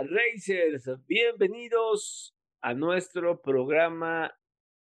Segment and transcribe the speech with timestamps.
[0.00, 4.34] Racers, bienvenidos a nuestro programa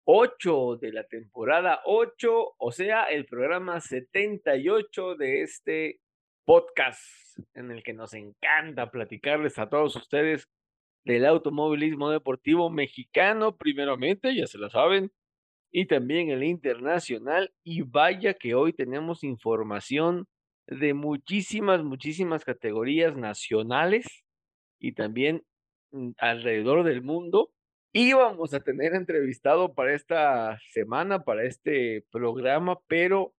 [0.05, 5.99] 8 de la temporada 8, o sea, el programa 78 de este
[6.45, 7.01] podcast
[7.53, 10.47] en el que nos encanta platicarles a todos ustedes
[11.03, 15.11] del automovilismo deportivo mexicano, primeramente, ya se lo saben,
[15.73, 17.53] y también el internacional.
[17.65, 20.29] Y vaya que hoy tenemos información
[20.67, 24.23] de muchísimas, muchísimas categorías nacionales
[24.81, 25.43] y también
[25.91, 27.51] mm, alrededor del mundo.
[27.93, 33.33] Íbamos a tener entrevistado para esta semana, para este programa, pero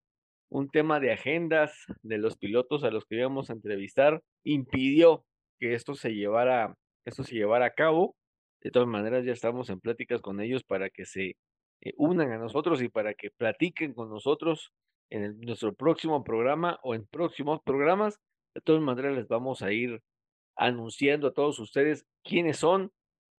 [0.51, 5.25] un tema de agendas de los pilotos a los que íbamos a entrevistar impidió
[5.59, 6.77] que esto se llevara,
[7.07, 8.15] esto se llevara a cabo.
[8.61, 11.37] De todas maneras, ya estamos en pláticas con ellos para que se
[11.81, 14.73] eh, unan a nosotros y para que platiquen con nosotros
[15.11, 18.21] en nuestro próximo programa o en próximos programas.
[18.55, 20.03] De todas maneras, les vamos a ir
[20.57, 22.93] anunciando a todos ustedes quiénes son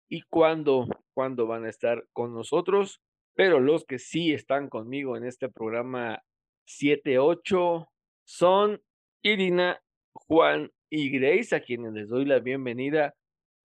[0.09, 3.01] y cuándo, cuándo van a estar con nosotros.
[3.35, 6.23] Pero los que sí están conmigo en este programa
[6.67, 7.87] 7-8
[8.25, 8.81] son
[9.23, 9.81] Irina,
[10.13, 13.15] Juan y Grace, a quienes les doy la bienvenida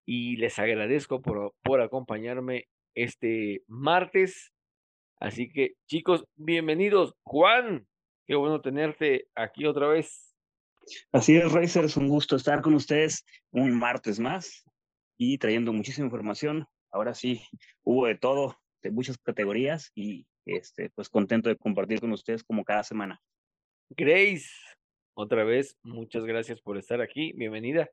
[0.06, 4.54] y les agradezco por, por acompañarme este martes.
[5.20, 7.16] Así que chicos, bienvenidos.
[7.24, 7.88] Juan,
[8.28, 10.35] qué bueno tenerte aquí otra vez.
[11.12, 14.64] Así es, Racers, un gusto estar con ustedes un martes más
[15.18, 16.68] y trayendo muchísima información.
[16.92, 17.42] Ahora sí,
[17.84, 22.64] hubo de todo, de muchas categorías y este, pues contento de compartir con ustedes como
[22.64, 23.20] cada semana.
[23.90, 24.50] Grace,
[25.16, 27.34] otra vez, muchas gracias por estar aquí.
[27.34, 27.90] Bienvenida.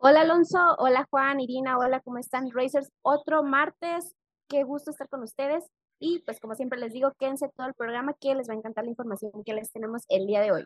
[0.00, 2.88] Hola Alonso, hola Juan, Irina, hola, ¿cómo están Racers?
[3.02, 4.14] Otro martes,
[4.48, 5.64] qué gusto estar con ustedes.
[5.98, 8.84] Y pues como siempre les digo, quédense todo el programa que les va a encantar
[8.84, 10.64] la información que les tenemos el día de hoy.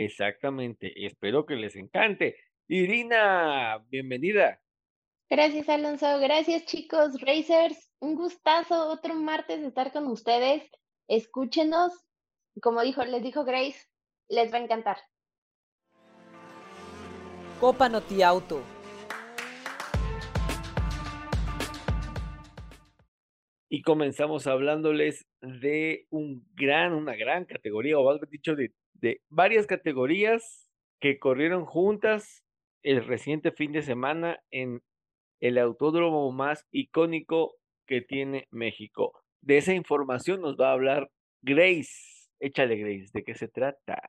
[0.00, 2.36] Exactamente, espero que les encante.
[2.68, 4.62] Irina, bienvenida.
[5.28, 6.20] Gracias, Alonso.
[6.20, 7.90] Gracias, chicos, Racers.
[7.98, 10.62] Un gustazo otro martes estar con ustedes.
[11.08, 11.92] Escúchenos.
[12.62, 13.88] Como dijo, les dijo Grace,
[14.28, 14.98] les va a encantar.
[17.58, 18.62] Copa Noti Auto.
[23.68, 29.66] Y comenzamos hablándoles de un gran, una gran categoría, o algo dicho, de de varias
[29.66, 30.70] categorías
[31.00, 32.44] que corrieron juntas
[32.82, 34.82] el reciente fin de semana en
[35.40, 39.12] el autódromo más icónico que tiene México.
[39.40, 41.10] De esa información nos va a hablar
[41.42, 42.28] Grace.
[42.40, 44.00] Échale, Grace, ¿de qué se trata?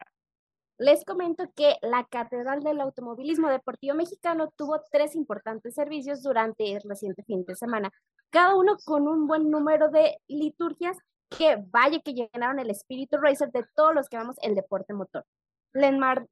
[0.77, 6.81] Les comento que la Catedral del Automovilismo Deportivo Mexicano tuvo tres importantes servicios durante el
[6.88, 7.91] reciente fin de semana,
[8.29, 10.97] cada uno con un buen número de liturgias
[11.29, 15.25] que vaya que llenaron el espíritu racer de todos los que vamos el deporte motor.
[15.73, 15.88] La,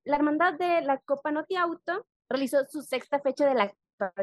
[0.06, 3.72] hermandad de la Copa Noti Auto realizó su sexta fecha de la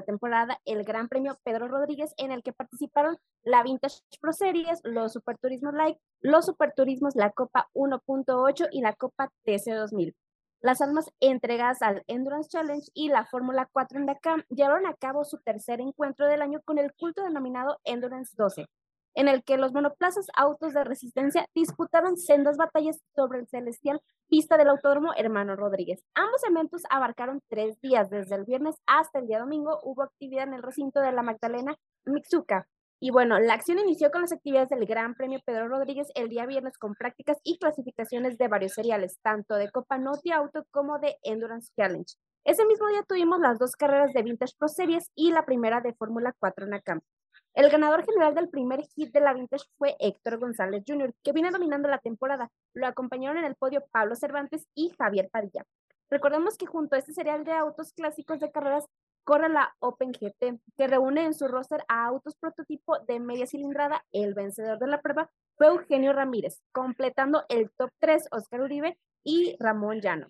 [0.07, 5.13] temporada, el Gran Premio Pedro Rodríguez, en el que participaron la Vintage Pro Series, los
[5.13, 10.15] Superturismos Light, los Superturismos, la Copa 1.8 y la Copa TC 2000.
[10.61, 15.25] Las almas entregadas al Endurance Challenge y la Fórmula 4 en Dakar llevaron a cabo
[15.25, 18.67] su tercer encuentro del año con el culto denominado Endurance 12,
[19.15, 24.57] en el que los monoplazas autos de resistencia disputaron sendas batallas sobre el celestial pista
[24.57, 26.03] del autódromo Hermano Rodríguez.
[26.15, 30.55] Ambos eventos abarcaron tres días, desde el viernes hasta el día domingo hubo actividad en
[30.55, 32.67] el recinto de la Magdalena Mixuca.
[33.01, 36.47] Y bueno, la acción inició con las actividades del Gran Premio Pedro Rodríguez el día
[36.47, 41.17] viernes con prácticas y clasificaciones de varios seriales, tanto de Copa Noti Auto como de
[41.23, 42.15] Endurance Challenge.
[42.45, 45.93] Ese mismo día tuvimos las dos carreras de Vintage Pro Series y la primera de
[45.93, 47.05] Fórmula 4 en Acamp.
[47.55, 51.53] El ganador general del primer hit de la Vintage fue Héctor González Jr., que viene
[51.53, 52.51] dominando la temporada.
[52.75, 55.65] Lo acompañaron en el podio Pablo Cervantes y Javier Padilla.
[56.11, 58.87] Recordemos que junto a este serial de autos clásicos de carreras
[59.23, 64.05] corre la Open GT, que reúne en su roster a autos prototipo de media cilindrada.
[64.11, 69.57] El vencedor de la prueba fue Eugenio Ramírez, completando el top 3 Oscar Uribe y
[69.61, 70.27] Ramón Llano.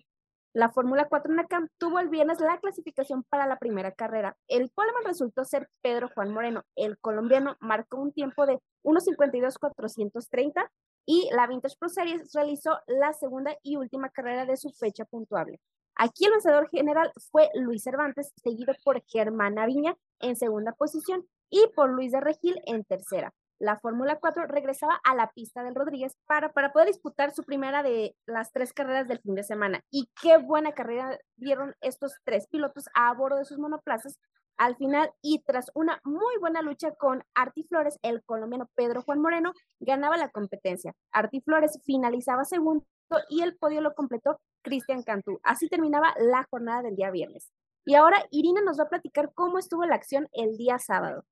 [0.55, 4.37] La Fórmula 4 NACAM tuvo el viernes la clasificación para la primera carrera.
[4.47, 6.63] El poleman resultó ser Pedro Juan Moreno.
[6.77, 10.69] El colombiano marcó un tiempo de 1.52.430,
[11.05, 15.59] y la Vintage Pro Series realizó la segunda y última carrera de su fecha puntuable.
[15.93, 21.67] Aquí el vencedor general fue Luis Cervantes, seguido por Germán Viña en segunda posición y
[21.75, 23.33] por Luis de Regil en tercera.
[23.59, 27.83] La Fórmula 4 regresaba a la pista del Rodríguez para, para poder disputar su primera
[27.83, 29.81] de las tres carreras del fin de semana.
[29.89, 34.19] Y qué buena carrera dieron estos tres pilotos a bordo de sus monoplazas
[34.57, 39.19] al final y tras una muy buena lucha con Arti Flores, el colombiano Pedro Juan
[39.19, 40.93] Moreno ganaba la competencia.
[41.11, 42.85] Arti Flores finalizaba segundo
[43.29, 45.39] y el podio lo completó Cristian Cantú.
[45.43, 47.51] Así terminaba la jornada del día viernes.
[47.85, 51.25] Y ahora Irina nos va a platicar cómo estuvo la acción el día sábado.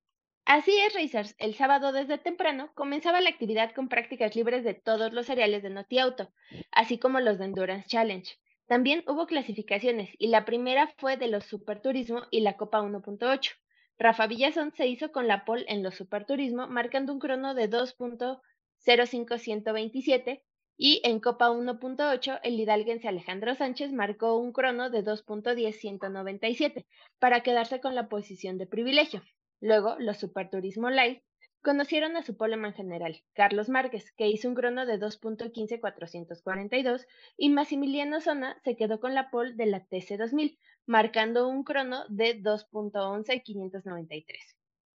[0.45, 1.35] Así es, Racers.
[1.37, 5.69] El sábado desde temprano comenzaba la actividad con prácticas libres de todos los seriales de
[5.69, 6.33] Noti Auto,
[6.71, 8.29] así como los de Endurance Challenge.
[8.67, 13.51] También hubo clasificaciones y la primera fue de los Superturismo y la Copa 1.8.
[13.97, 20.41] Rafa Villazón se hizo con la pole en los Superturismo marcando un crono de 2.05127
[20.75, 26.85] y en Copa 1.8, el hidalguense Alejandro Sánchez marcó un crono de 2.10197
[27.19, 29.23] para quedarse con la posición de privilegio.
[29.63, 31.23] Luego, los Superturismo Live
[31.61, 37.07] conocieron a su poleman general, Carlos Márquez, que hizo un crono de 2.15442
[37.37, 42.43] y Massimiliano Zona se quedó con la pole de la TC2000, marcando un crono de
[42.43, 44.25] 2.11593.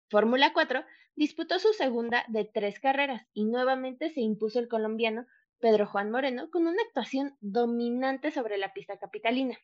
[0.09, 0.83] Fórmula 4
[1.15, 5.27] disputó su segunda de tres carreras y nuevamente se impuso el colombiano
[5.59, 9.59] Pedro Juan Moreno con una actuación dominante sobre la pista capitalina.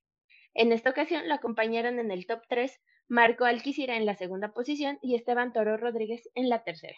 [0.53, 2.79] En esta ocasión lo acompañaron en el top 3
[3.11, 6.95] Marco Alquicira en la segunda posición y Esteban Toro Rodríguez en la tercera.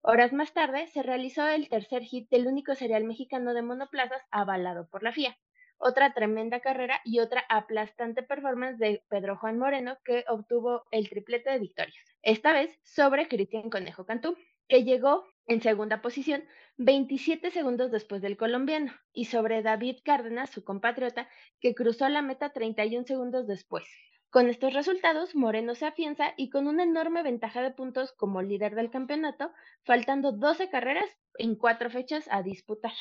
[0.00, 4.88] Horas más tarde se realizó el tercer hit del único serial mexicano de monoplazas avalado
[4.88, 5.36] por la FIA.
[5.76, 11.50] Otra tremenda carrera y otra aplastante performance de Pedro Juan Moreno que obtuvo el triplete
[11.50, 12.04] de victorias.
[12.22, 14.36] Esta vez sobre Cristian Conejo Cantú,
[14.68, 16.44] que llegó en segunda posición
[16.76, 21.28] 27 segundos después del colombiano, y sobre David Cárdenas, su compatriota,
[21.60, 23.82] que cruzó la meta 31 segundos después.
[24.30, 28.76] Con estos resultados, Moreno se afianza y con una enorme ventaja de puntos como líder
[28.76, 29.50] del campeonato,
[29.82, 32.92] faltando 12 carreras en cuatro fechas a disputar.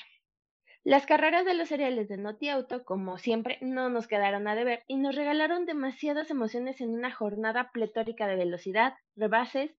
[0.83, 4.83] Las carreras de los cereales de Noti Auto, como siempre, no nos quedaron a deber
[4.87, 9.69] y nos regalaron demasiadas emociones en una jornada pletórica de velocidad, rebases,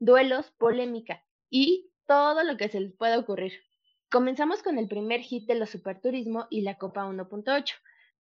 [0.00, 3.52] duelos, polémica y todo lo que se les pueda ocurrir.
[4.10, 7.74] Comenzamos con el primer hit de los Superturismo y la Copa 1.8.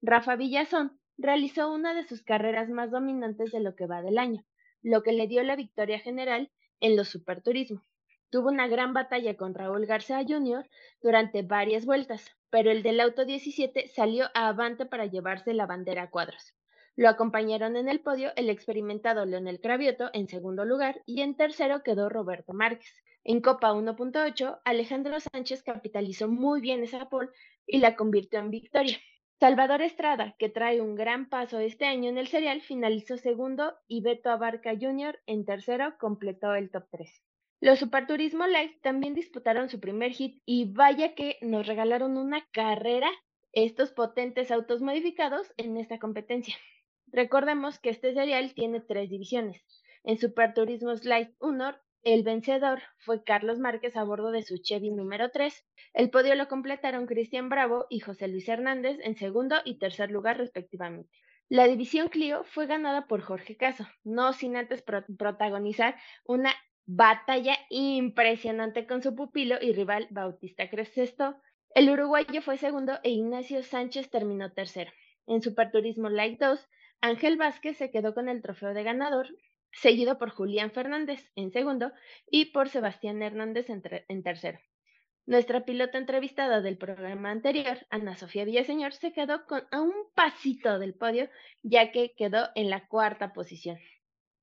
[0.03, 4.45] Rafa Villazón realizó una de sus carreras más dominantes de lo que va del año,
[4.83, 7.83] lo que le dio la victoria general en los Superturismo.
[8.31, 10.69] Tuvo una gran batalla con Raúl García Jr.
[11.01, 16.03] durante varias vueltas, pero el del auto 17 salió a avante para llevarse la bandera
[16.03, 16.55] a cuadros.
[16.97, 21.83] Lo acompañaron en el podio el experimentado Leonel Cravioto en segundo lugar y en tercero
[21.83, 22.93] quedó Roberto Márquez.
[23.23, 27.29] En Copa 1.8, Alejandro Sánchez capitalizó muy bien esa pole
[27.67, 28.99] y la convirtió en victoria.
[29.39, 34.01] Salvador Estrada, que trae un gran paso este año en el serial, finalizó segundo y
[34.01, 35.21] Beto Abarca Jr.
[35.27, 37.23] en tercero completó el top 3.
[37.61, 43.11] Los Superturismo Live también disputaron su primer hit y vaya que nos regalaron una carrera
[43.53, 46.57] estos potentes autos modificados en esta competencia.
[47.07, 49.63] Recordemos que este serial tiene tres divisiones.
[50.03, 54.93] En Super Turismo Slide 1, el vencedor fue Carlos Márquez a bordo de su Chevy
[54.93, 55.67] número 3.
[55.93, 60.39] El podio lo completaron Cristian Bravo y José Luis Hernández en segundo y tercer lugar
[60.39, 61.11] respectivamente.
[61.49, 66.55] La división Clio fue ganada por Jorge Caso, no sin antes protagonizar una
[66.85, 71.35] batalla impresionante con su pupilo y rival Bautista Crescesto.
[71.75, 74.93] El uruguayo fue segundo e Ignacio Sánchez terminó tercero.
[75.27, 76.69] En Superturismo Light 2,
[77.01, 79.27] Ángel Vázquez se quedó con el trofeo de ganador,
[79.77, 81.93] seguido por Julián Fernández en segundo
[82.31, 84.59] y por Sebastián Hernández en, tercero.
[85.27, 90.79] Nuestra pilota entrevistada del programa anterior, Ana Sofía Villaseñor, se quedó con, a un pasito
[90.79, 91.29] del podio,
[91.63, 93.79] ya que quedó en la cuarta posición.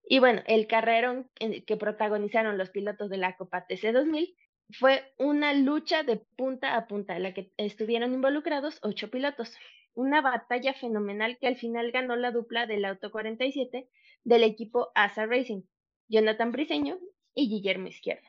[0.05, 1.29] Y bueno, el carrerón
[1.65, 4.35] que protagonizaron los pilotos de la Copa TC 2000
[4.71, 9.55] fue una lucha de punta a punta, en la que estuvieron involucrados ocho pilotos
[9.95, 13.87] una batalla fenomenal que al final ganó la dupla del Auto 47
[14.23, 15.63] del equipo ASA Racing,
[16.07, 16.99] Jonathan Briseño
[17.33, 18.27] y Guillermo Izquierdo,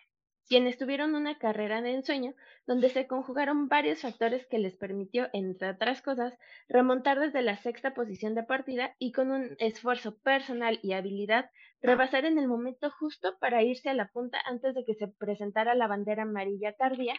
[0.48, 2.34] quienes tuvieron una carrera de ensueño
[2.66, 6.34] donde se conjugaron varios factores que les permitió, entre otras cosas,
[6.68, 11.50] remontar desde la sexta posición de partida y con un esfuerzo personal y habilidad
[11.84, 15.74] rebasar en el momento justo para irse a la punta antes de que se presentara
[15.74, 17.14] la bandera amarilla tardía,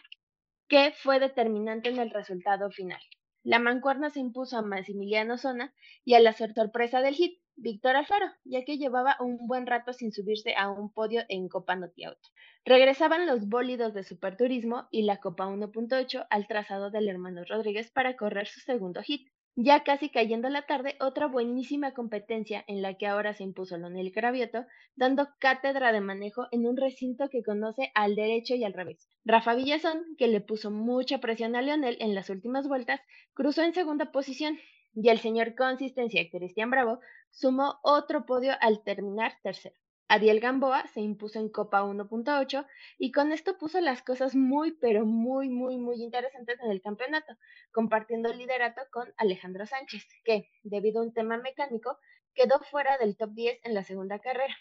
[0.68, 3.00] que fue determinante en el resultado final.
[3.44, 5.72] La mancuerna se impuso a Maximiliano Zona
[6.04, 10.12] y a la sorpresa del hit, Víctor Alfaro, ya que llevaba un buen rato sin
[10.12, 12.28] subirse a un podio en Copa Notiauto.
[12.66, 18.16] Regresaban los bólidos de Superturismo y la Copa 1.8 al trazado del hermano Rodríguez para
[18.16, 19.28] correr su segundo hit.
[19.58, 24.12] Ya casi cayendo la tarde, otra buenísima competencia en la que ahora se impuso Lonel
[24.12, 29.08] Cravioto, dando cátedra de manejo en un recinto que conoce al derecho y al revés.
[29.24, 33.00] Rafa Villazón, que le puso mucha presión a Leonel en las últimas vueltas,
[33.32, 34.58] cruzó en segunda posición,
[34.96, 37.00] y el señor Consistencia Cristian Bravo
[37.30, 39.76] sumó otro podio al terminar tercero.
[40.08, 42.66] Adiel Gamboa se impuso en Copa 1.8
[42.98, 47.34] y con esto puso las cosas muy, pero muy, muy, muy interesantes en el campeonato,
[47.72, 51.98] compartiendo el liderato con Alejandro Sánchez, que, debido a un tema mecánico,
[52.34, 54.56] quedó fuera del top 10 en la segunda carrera.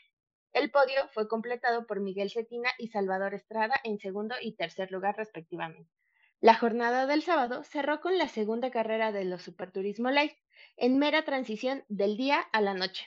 [0.52, 5.16] El podio fue completado por Miguel Cetina y Salvador Estrada en segundo y tercer lugar
[5.16, 5.90] respectivamente.
[6.42, 10.34] La jornada del sábado cerró con la segunda carrera de los Superturismo Light,
[10.78, 13.06] en mera transición del día a la noche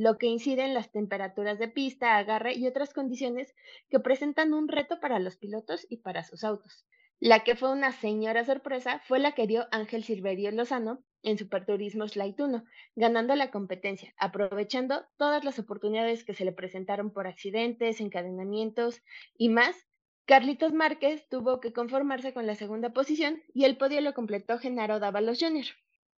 [0.00, 3.54] lo que incide en las temperaturas de pista, agarre y otras condiciones
[3.90, 6.86] que presentan un reto para los pilotos y para sus autos.
[7.18, 12.06] La que fue una señora sorpresa fue la que dio Ángel Silverio Lozano en Superturismo
[12.14, 12.64] Light 1,
[12.96, 19.02] ganando la competencia, aprovechando todas las oportunidades que se le presentaron por accidentes, encadenamientos
[19.36, 19.86] y más.
[20.30, 25.00] Carlitos Márquez tuvo que conformarse con la segunda posición y el podio lo completó Genaro
[25.00, 25.64] Dávalos Jr.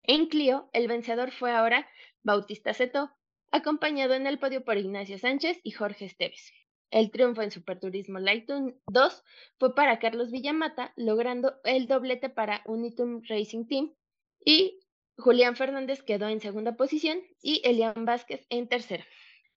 [0.02, 1.88] En Clio, el vencedor fue ahora
[2.22, 3.10] Bautista Ceto,
[3.52, 6.52] acompañado en el podio por Ignacio Sánchez y Jorge Esteves.
[6.90, 8.46] El triunfo en Superturismo Light
[8.86, 9.24] 2
[9.58, 13.94] fue para Carlos Villamata, logrando el doblete para Unitum Racing Team
[14.44, 14.78] y
[15.16, 19.06] Julián Fernández quedó en segunda posición y Elian Vázquez en tercera.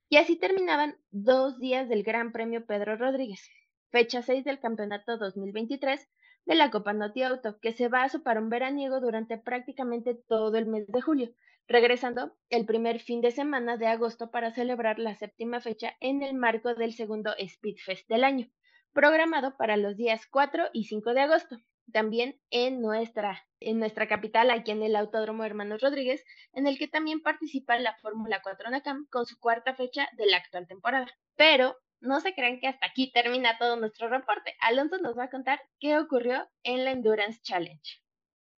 [0.08, 3.50] Y así terminaban dos días del Gran Premio Pedro Rodríguez,
[3.96, 6.10] fecha 6 del Campeonato 2023
[6.46, 10.66] de la Copa Noti Auto, que se basa para un veraniego durante prácticamente todo el
[10.66, 11.30] mes de julio,
[11.66, 16.34] regresando el primer fin de semana de agosto para celebrar la séptima fecha en el
[16.34, 18.48] marco del segundo Speedfest del año,
[18.92, 21.58] programado para los días 4 y 5 de agosto,
[21.94, 26.22] también en nuestra, en nuestra capital, aquí en el Autódromo Hermanos Rodríguez,
[26.52, 30.36] en el que también participa la Fórmula 4 NACAM con su cuarta fecha de la
[30.36, 31.08] actual temporada.
[31.38, 34.56] Pero no se crean que hasta aquí termina todo nuestro reporte.
[34.62, 38.02] Alonso nos va a contar qué ocurrió en la Endurance Challenge.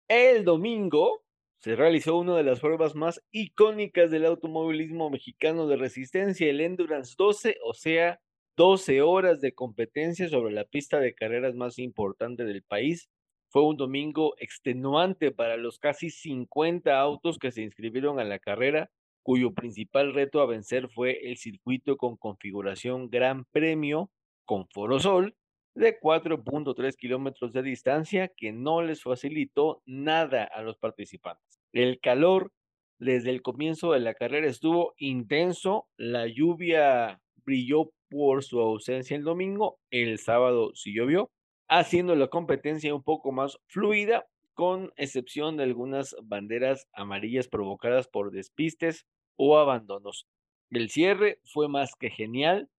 [0.07, 1.23] El domingo
[1.59, 7.15] se realizó una de las pruebas más icónicas del automovilismo mexicano de resistencia, el Endurance
[7.17, 8.19] 12, o sea,
[8.57, 13.09] 12 horas de competencia sobre la pista de carreras más importante del país.
[13.49, 18.89] Fue un domingo extenuante para los casi 50 autos que se inscribieron a la carrera,
[19.27, 24.09] cuyo principal reto a vencer fue el circuito con configuración Gran Premio
[24.45, 25.35] con Forosol
[25.75, 31.59] de 4.3 kilómetros de distancia que no les facilitó nada a los participantes.
[31.73, 32.53] El calor
[32.99, 39.25] desde el comienzo de la carrera estuvo intenso, la lluvia brilló por su ausencia el
[39.25, 41.31] domingo, el sábado sí llovió,
[41.67, 48.31] haciendo la competencia un poco más fluida, con excepción de algunas banderas amarillas provocadas por
[48.31, 49.05] despistes
[49.37, 50.27] o abandonos.
[50.69, 52.69] El cierre fue más que genial,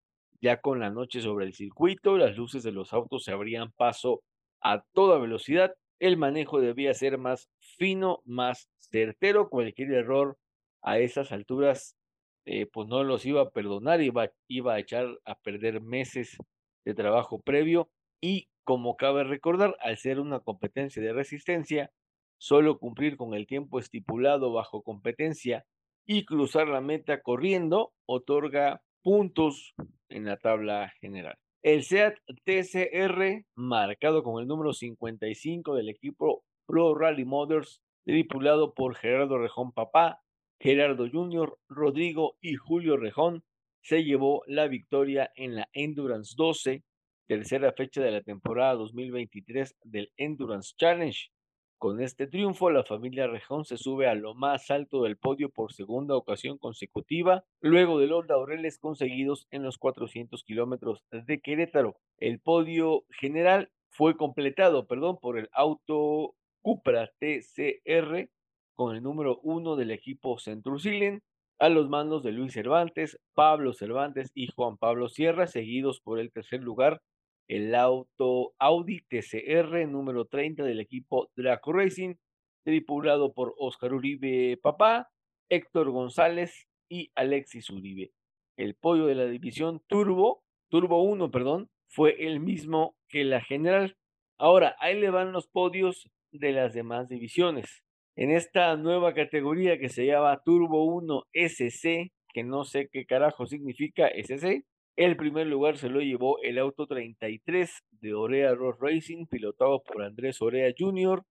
[0.40, 4.22] ya con la noche sobre el circuito, las luces de los autos se abrían paso
[4.60, 7.48] a toda velocidad, el manejo debía ser más
[7.78, 10.36] fino, más certero, cualquier error
[10.82, 11.96] a esas alturas
[12.44, 16.36] eh, pues no los iba a perdonar, iba, iba a echar a perder meses
[16.84, 21.90] de trabajo previo y como cabe recordar, al ser una competencia de resistencia,
[22.36, 25.64] solo cumplir con el tiempo estipulado bajo competencia
[26.10, 29.74] y cruzar la meta corriendo otorga puntos
[30.08, 31.36] en la tabla general.
[31.62, 38.94] El SEAT TCR, marcado con el número 55 del equipo Pro Rally Motors, tripulado por
[38.94, 40.22] Gerardo Rejón Papá,
[40.58, 43.44] Gerardo Junior, Rodrigo y Julio Rejón,
[43.82, 46.84] se llevó la victoria en la Endurance 12,
[47.26, 51.28] tercera fecha de la temporada 2023 del Endurance Challenge,
[51.78, 55.72] con este triunfo, la familia Rejón se sube a lo más alto del podio por
[55.72, 61.96] segunda ocasión consecutiva, luego de los laureles conseguidos en los 400 kilómetros de Querétaro.
[62.18, 68.28] El podio general fue completado, perdón, por el auto Cupra TCR
[68.74, 71.22] con el número uno del equipo Centrusilen,
[71.58, 76.30] a los mandos de Luis Cervantes, Pablo Cervantes y Juan Pablo Sierra, seguidos por el
[76.30, 77.00] tercer lugar
[77.48, 82.14] el auto Audi TCR número 30 del equipo Draco Racing,
[82.62, 85.08] tripulado por Oscar Uribe Papá,
[85.48, 88.12] Héctor González y Alexis Uribe.
[88.58, 93.96] El pollo de la división Turbo, Turbo 1, perdón, fue el mismo que la general.
[94.38, 97.82] Ahora, ahí le van los podios de las demás divisiones.
[98.14, 103.46] En esta nueva categoría que se llama Turbo 1 SC, que no sé qué carajo
[103.46, 104.64] significa SC,
[104.98, 110.02] el primer lugar se lo llevó el auto 33 de Orea Road Racing, pilotado por
[110.02, 111.22] Andrés Orea Jr.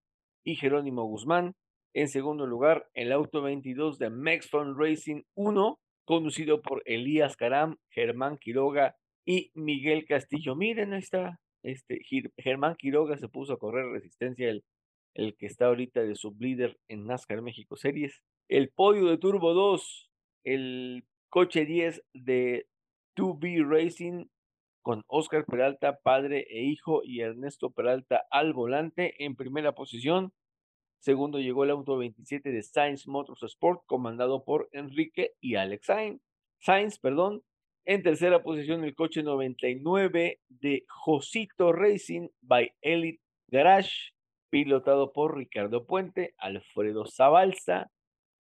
[0.45, 1.53] y Jerónimo Guzmán.
[1.93, 8.37] En segundo lugar, el auto 22 de Maxfun Racing 1, conducido por Elías Caram, Germán
[8.37, 8.95] Quiroga
[9.25, 10.55] y Miguel Castillo.
[10.55, 11.37] Miren, ahí está.
[11.61, 11.99] Este,
[12.37, 14.63] Germán Quiroga se puso a correr resistencia, el,
[15.13, 18.23] el que está ahorita de sublíder en NASCAR México Series.
[18.47, 20.09] El podio de Turbo 2,
[20.45, 22.65] el coche 10 de
[23.17, 24.27] 2B Racing
[24.81, 30.31] con Oscar Peralta, padre e hijo, y Ernesto Peralta al volante en primera posición.
[30.99, 36.21] Segundo llegó el auto 27 de Sainz Motorsport, comandado por Enrique y Alex Sainz.
[36.59, 37.43] Sainz, perdón.
[37.85, 44.13] En tercera posición el coche 99 de Josito Racing by Elite Garage,
[44.49, 47.89] pilotado por Ricardo Puente, Alfredo Zabalza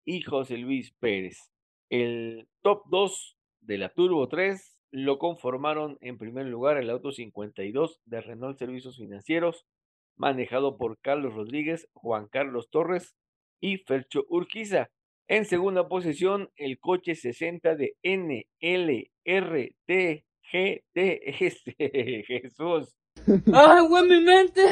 [0.04, 1.50] y José Luis Pérez.
[1.90, 3.35] El top 2
[3.66, 8.96] de la Turbo 3 lo conformaron en primer lugar el auto 52 de Renault Servicios
[8.96, 9.66] Financieros,
[10.16, 13.14] manejado por Carlos Rodríguez, Juan Carlos Torres
[13.60, 14.90] y Fercho Urquiza.
[15.28, 18.54] En segunda posición, el coche 60 de NLRT
[22.26, 22.96] Jesús.
[23.52, 24.62] ¡Ay, güey, mi mente!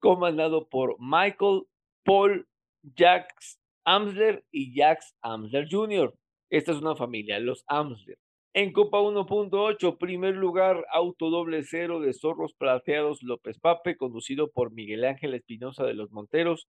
[0.00, 1.64] Comandado por Michael,
[2.04, 2.48] Paul,
[2.96, 6.14] Jax Amsler y Jax Amsler Jr.
[6.50, 8.16] Esta es una familia, los Amsler.
[8.54, 14.72] En Copa 1.8, primer lugar, auto doble cero de Zorros Plateados López Pape, conducido por
[14.72, 16.66] Miguel Ángel Espinosa de los Monteros,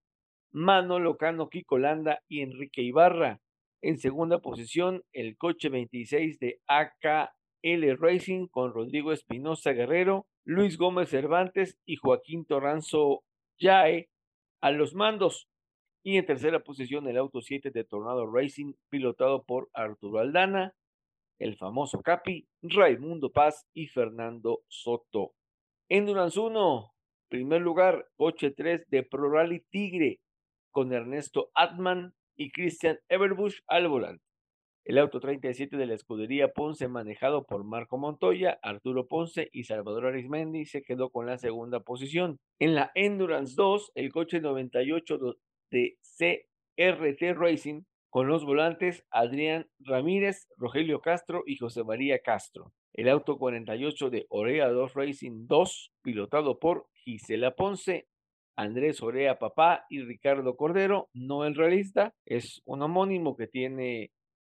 [0.52, 3.40] Manolo Cano Landa y Enrique Ibarra.
[3.80, 11.08] En segunda posición, el coche 26 de AKL Racing con Rodrigo Espinosa Guerrero, Luis Gómez
[11.08, 13.22] Cervantes y Joaquín Torranzo
[13.58, 14.10] Yae
[14.60, 15.48] a los mandos.
[16.02, 20.74] Y en tercera posición el auto 7 de Tornado Racing, pilotado por Arturo Aldana,
[21.38, 25.32] el famoso Capi, Raimundo Paz y Fernando Soto.
[25.88, 26.92] Endurance 1,
[27.28, 30.20] primer lugar, coche 3 de Pro Rally Tigre,
[30.70, 34.20] con Ernesto Atman y Christian Everbush al.
[34.84, 40.06] El auto 37 de la escudería Ponce, manejado por Marco Montoya, Arturo Ponce y Salvador
[40.06, 42.38] Arismendi, se quedó con la segunda posición.
[42.58, 45.18] En la Endurance 2, el coche 98
[45.70, 52.72] de CRT Racing con los volantes Adrián Ramírez, Rogelio Castro y José María Castro.
[52.92, 58.08] El auto 48 de Orea 2 Racing 2, pilotado por Gisela Ponce,
[58.56, 64.10] Andrés Orea Papá y Ricardo Cordero, no el realista, es un homónimo que tiene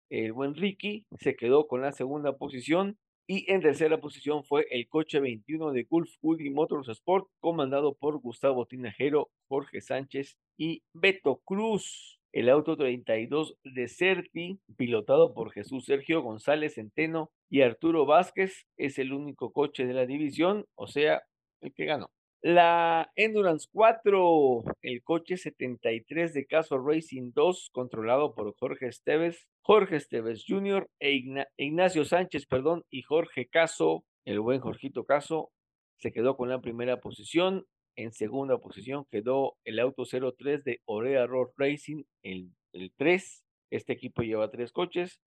[0.10, 4.88] el buen Ricky, se quedó con la segunda posición y en tercera posición fue el
[4.88, 11.42] coche 21 de Gulf Woody Motors Sport, comandado por Gustavo Tinajero, Jorge Sánchez y Beto
[11.44, 12.22] Cruz.
[12.32, 18.98] El auto 32 de Certi, pilotado por Jesús Sergio González Centeno y Arturo Vázquez, es
[18.98, 21.24] el único coche de la división, o sea,
[21.62, 22.10] el que ganó.
[22.50, 29.98] La Endurance 4, el coche 73 de Caso Racing 2, controlado por Jorge Esteves, Jorge
[29.98, 30.90] Esteves Jr.
[30.98, 35.52] e Ignacio Sánchez, perdón, y Jorge Caso, el buen Jorgito Caso,
[35.98, 37.66] se quedó con la primera posición.
[37.98, 43.44] En segunda posición quedó el auto 03 de Orea Road Racing, el, el 3.
[43.72, 45.20] Este equipo lleva tres coches.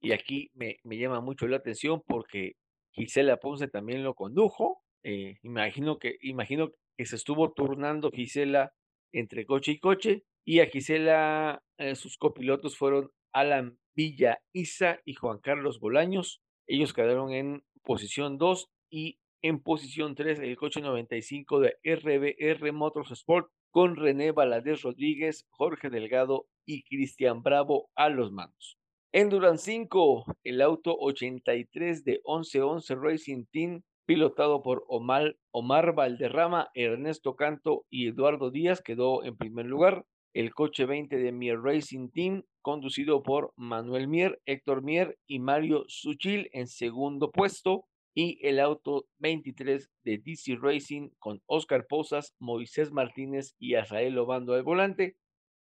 [0.00, 2.52] Y aquí me, me llama mucho la atención porque
[2.92, 8.72] Gisela Ponce también lo condujo eh, imagino, que, imagino que se estuvo turnando Gisela
[9.12, 15.14] entre coche y coche y a Gisela eh, sus copilotos fueron Alan Villa Isa y
[15.14, 16.42] Juan Carlos Bolaños.
[16.66, 23.50] Ellos quedaron en posición 2 y en posición 3 el coche 95 de RBR Motorsport
[23.70, 28.78] con René Valadez Rodríguez, Jorge Delgado y Cristian Bravo a los manos.
[29.12, 37.34] Endurance 5, el auto 83 de 1111 Racing Team pilotado por Omar, Omar Valderrama, Ernesto
[37.34, 40.04] Canto y Eduardo Díaz, quedó en primer lugar.
[40.34, 45.86] El coche 20 de Mier Racing Team, conducido por Manuel Mier, Héctor Mier y Mario
[45.88, 47.86] Suchil en segundo puesto.
[48.14, 54.52] Y el auto 23 de DC Racing con Oscar Posas, Moisés Martínez y Azael Obando
[54.52, 55.16] al volante,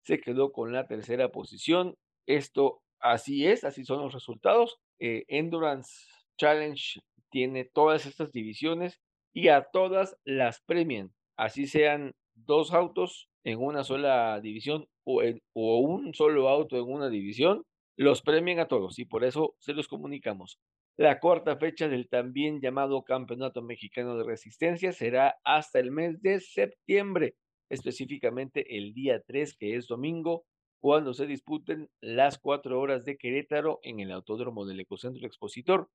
[0.05, 1.99] se quedó con la tercera posición.
[2.25, 4.79] Esto así es, así son los resultados.
[5.01, 6.07] Eh, Endurance
[6.39, 9.01] Challenge tiene todas estas divisiones
[9.33, 16.15] y a todas las premian, así sean dos autos en una sola división o, un
[16.15, 17.65] solo auto en una división,
[17.97, 20.59] los premian a todos y por eso se los comunicamos.
[20.97, 26.41] La cuarta fecha del también llamado Campeonato Mexicano de Resistencia será hasta el mes de
[26.41, 27.37] septiembre.
[27.71, 30.47] específicamente el día 3, que es domingo,
[30.81, 35.91] cuando se disputen las cuatro horas de Querétaro en el Autódromo del Ecocentro Expositor.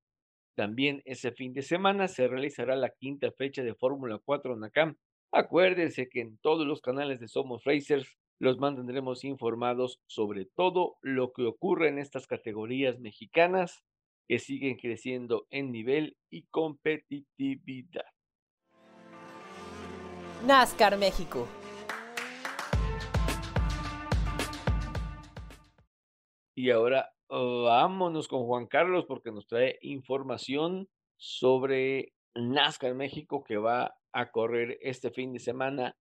[0.56, 4.98] También ese fin de semana se realizará la quinta fecha de Fórmula 4 NACAM.
[5.32, 8.08] Acuérdense que en todos los canales de Somos Racers
[8.39, 13.84] los mantendremos informados sobre todo lo que ocurre en estas categorías mexicanas
[14.28, 18.06] que siguen creciendo en nivel y competitividad.
[20.46, 21.48] NASCAR México.
[26.56, 33.96] Y ahora vámonos con Juan Carlos porque nos trae información sobre NASCAR México que va
[34.12, 35.96] a correr este fin de semana.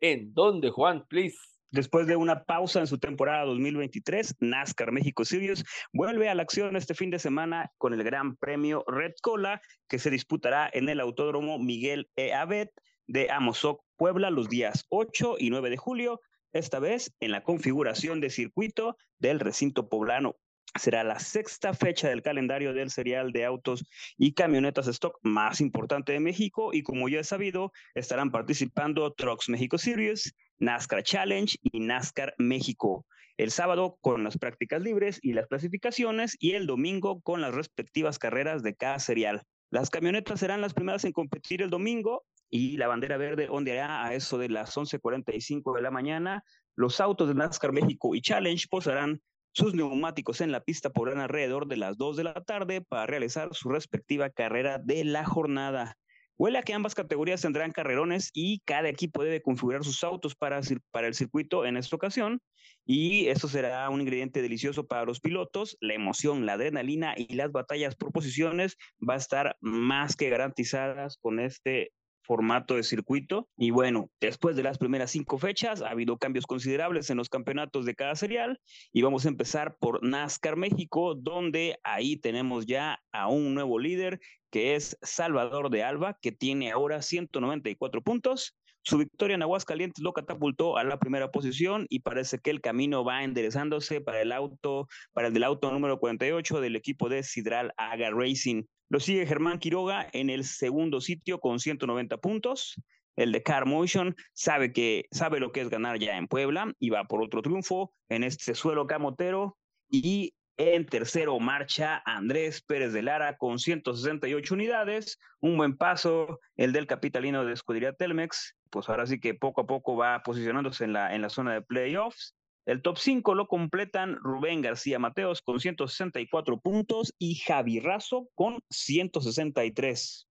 [0.00, 1.04] ¿En dónde, Juan?
[1.08, 1.36] Please.
[1.72, 6.76] Después de una pausa en su temporada 2023, NASCAR México Series vuelve a la acción
[6.76, 11.00] este fin de semana con el Gran Premio Red Cola que se disputará en el
[11.00, 12.32] Autódromo Miguel E.
[12.32, 12.68] Abed
[13.08, 16.20] de Amozoc, Puebla, los días 8 y 9 de julio,
[16.52, 20.36] esta vez en la configuración de circuito del recinto poblano.
[20.78, 23.84] Será la sexta fecha del calendario del serial de autos
[24.18, 29.48] y camionetas stock más importante de México y como ya he sabido, estarán participando Trucks
[29.48, 33.06] México Series, NASCAR Challenge y NASCAR México.
[33.36, 38.18] El sábado con las prácticas libres y las clasificaciones y el domingo con las respectivas
[38.18, 39.42] carreras de cada serial.
[39.70, 44.14] Las camionetas serán las primeras en competir el domingo y la bandera verde ondeará a
[44.14, 46.44] eso de las 11.45 de la mañana.
[46.76, 49.20] Los autos de NASCAR México y Challenge posarán
[49.56, 53.54] sus neumáticos en la pista podrán alrededor de las 2 de la tarde para realizar
[53.54, 55.96] su respectiva carrera de la jornada.
[56.36, 60.58] Huele a que ambas categorías tendrán carrerones y cada equipo debe configurar sus autos para,
[60.58, 62.38] el circuito en esta ocasión.
[62.84, 65.78] Y eso será un ingrediente delicioso para los pilotos.
[65.80, 71.16] La emoción, la adrenalina y las batallas por posiciones va a estar más que garantizadas
[71.16, 71.92] con este
[72.26, 73.48] formato de circuito.
[73.56, 77.86] Y bueno, después de las primeras cinco fechas, ha habido cambios considerables en los campeonatos
[77.86, 78.60] de cada serial.
[78.92, 84.20] Y vamos a empezar por NASCAR México, donde ahí tenemos ya a un nuevo líder,
[84.50, 88.56] que es Salvador de Alba, que tiene ahora 194 puntos.
[88.82, 93.02] Su victoria en Aguascalientes lo catapultó a la primera posición y parece que el camino
[93.02, 97.72] va enderezándose para el auto, para el del auto número 48 del equipo de Sidral
[97.76, 98.62] Aga Racing.
[98.88, 102.80] Lo sigue Germán Quiroga en el segundo sitio con 190 puntos.
[103.16, 106.90] El de Car Motion sabe que sabe lo que es ganar ya en Puebla y
[106.90, 109.56] va por otro triunfo en este suelo camotero
[109.90, 116.72] y en tercero marcha Andrés Pérez de Lara con 168 unidades, un buen paso el
[116.72, 120.92] del capitalino de Escudería Telmex, pues ahora sí que poco a poco va posicionándose en
[120.92, 122.35] la, en la zona de playoffs.
[122.66, 128.58] El top 5 lo completan Rubén García Mateos con 164 puntos y Javi Razo con
[128.70, 130.28] 163.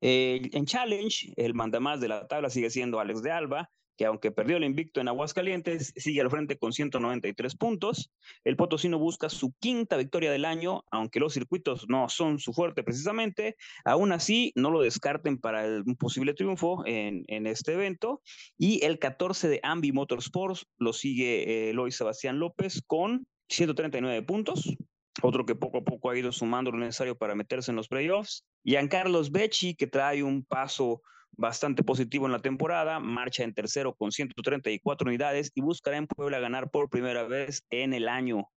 [0.00, 4.56] en Challenge, el mandamás de la tabla sigue siendo Alex de Alba que aunque perdió
[4.56, 8.10] el invicto en Aguascalientes, sigue al frente con 193 puntos.
[8.44, 12.82] El Potosino busca su quinta victoria del año, aunque los circuitos no son su fuerte
[12.82, 13.56] precisamente.
[13.84, 18.20] Aún así, no lo descarten para el, un posible triunfo en, en, este evento.
[18.58, 24.76] Y el 14 de Ambi Motorsports lo sigue eh, Sebastián López con 139 puntos
[25.22, 28.44] otro que poco a poco ha ido sumando lo necesario para meterse en los playoffs.
[28.64, 31.02] Giancarlos Becci, que trae un paso
[31.36, 36.38] bastante positivo en la temporada, marcha en tercero con 134 unidades y buscará en Puebla
[36.38, 38.48] ganar por primera vez en el año.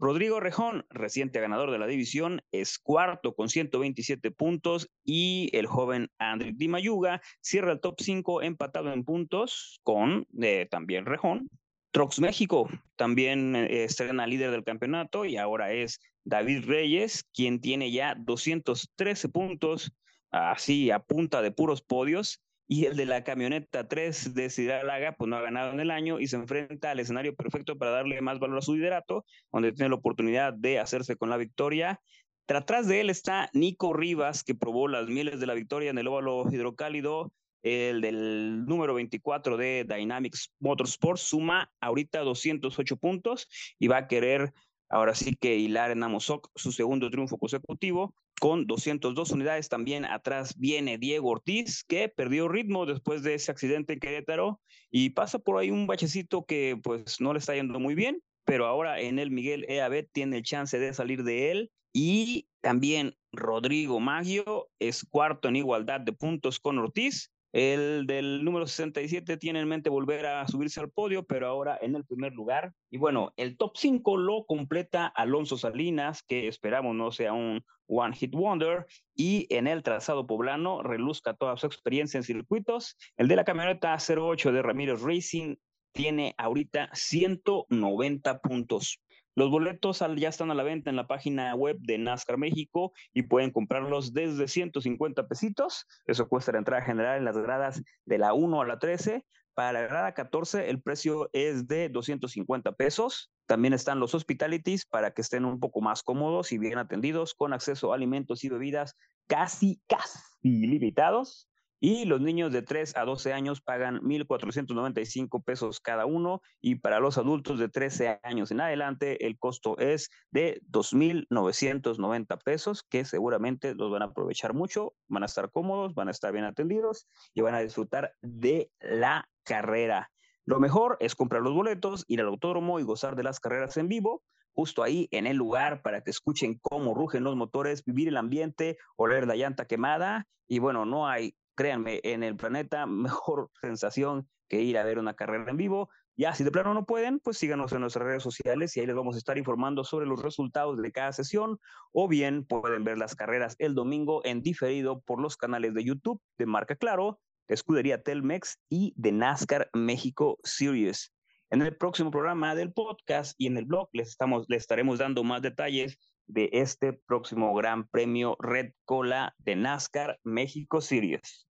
[0.00, 6.08] Rodrigo Rejón, reciente ganador de la división, es cuarto con 127 puntos y el joven
[6.18, 11.48] Andriy Dimayuga cierra el top 5 empatado en puntos con eh, también Rejón.
[11.90, 17.90] Trox México también eh, estrena líder del campeonato y ahora es David Reyes, quien tiene
[17.90, 19.90] ya 213 puntos
[20.30, 22.42] así a punta de puros podios.
[22.70, 25.90] Y el de la camioneta 3 de Ciudad Laga, pues no ha ganado en el
[25.90, 29.72] año y se enfrenta al escenario perfecto para darle más valor a su liderato, donde
[29.72, 31.98] tiene la oportunidad de hacerse con la victoria.
[32.44, 36.08] Tras de él está Nico Rivas, que probó las mieles de la victoria en el
[36.08, 37.32] óvalo hidrocálido.
[37.62, 44.52] El del número 24 de Dynamics Motorsports suma ahorita 208 puntos y va a querer
[44.88, 49.68] ahora sí que hilar en Amozoc su segundo triunfo consecutivo con 202 unidades.
[49.68, 55.10] También atrás viene Diego Ortiz, que perdió ritmo después de ese accidente en Querétaro y
[55.10, 59.00] pasa por ahí un bachecito que pues no le está yendo muy bien, pero ahora
[59.00, 61.70] en el Miguel Eabet tiene el chance de salir de él.
[61.92, 67.30] Y también Rodrigo Maggio es cuarto en igualdad de puntos con Ortiz.
[67.52, 71.94] El del número 67 tiene en mente volver a subirse al podio, pero ahora en
[71.94, 72.74] el primer lugar.
[72.90, 78.14] Y bueno, el top 5 lo completa Alonso Salinas, que esperamos no sea un One
[78.14, 78.86] Hit Wonder.
[79.14, 82.96] Y en el trazado poblano reluzca toda su experiencia en circuitos.
[83.16, 85.56] El de la camioneta 08 de Ramírez Racing
[85.92, 89.00] tiene ahorita 190 puntos.
[89.38, 93.22] Los boletos ya están a la venta en la página web de NASCAR México y
[93.22, 95.86] pueden comprarlos desde 150 pesitos.
[96.06, 99.24] Eso cuesta la entrada general en las gradas de la 1 a la 13.
[99.54, 103.30] Para la grada 14 el precio es de 250 pesos.
[103.46, 107.52] También están los hospitalities para que estén un poco más cómodos y bien atendidos con
[107.52, 108.96] acceso a alimentos y bebidas
[109.28, 110.18] casi, casi
[110.66, 111.47] limitados.
[111.80, 116.98] Y los niños de 3 a 12 años pagan 1.495 pesos cada uno y para
[116.98, 123.74] los adultos de 13 años en adelante el costo es de 2.990 pesos que seguramente
[123.74, 127.42] los van a aprovechar mucho, van a estar cómodos, van a estar bien atendidos y
[127.42, 130.10] van a disfrutar de la carrera.
[130.46, 133.88] Lo mejor es comprar los boletos, ir al autódromo y gozar de las carreras en
[133.88, 134.22] vivo
[134.58, 138.76] justo ahí en el lugar para que escuchen cómo rugen los motores, vivir el ambiente,
[138.96, 140.26] oler la llanta quemada.
[140.48, 145.14] Y bueno, no hay créanme, en el planeta, mejor sensación que ir a ver una
[145.14, 145.90] carrera en vivo.
[146.16, 148.94] Ya, si de plano no pueden, pues síganos en nuestras redes sociales y ahí les
[148.94, 151.58] vamos a estar informando sobre los resultados de cada sesión
[151.90, 156.22] o bien pueden ver las carreras el domingo en diferido por los canales de YouTube
[156.38, 157.18] de Marca Claro,
[157.48, 161.12] Escudería Telmex y de NASCAR México Series.
[161.50, 165.24] En el próximo programa del podcast y en el blog les, estamos, les estaremos dando
[165.24, 171.47] más detalles de este próximo Gran Premio Red Cola de NASCAR México Series.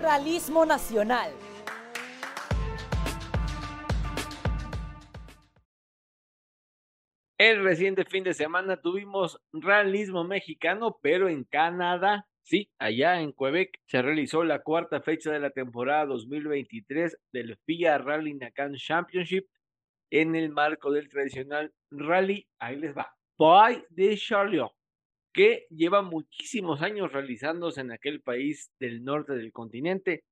[0.00, 1.32] Realismo Nacional.
[7.38, 12.26] El reciente fin de semana tuvimos realismo mexicano, pero en Canadá.
[12.42, 17.96] Sí, allá en Quebec se realizó la cuarta fecha de la temporada 2023 del FIA
[17.96, 19.46] Rally Nakan Championship
[20.10, 22.46] en el marco del tradicional rally.
[22.58, 23.16] Ahí les va.
[23.38, 24.75] Boy de Charlotte
[25.36, 30.24] que lleva muchísimos años realizándose en aquel país del norte del continente.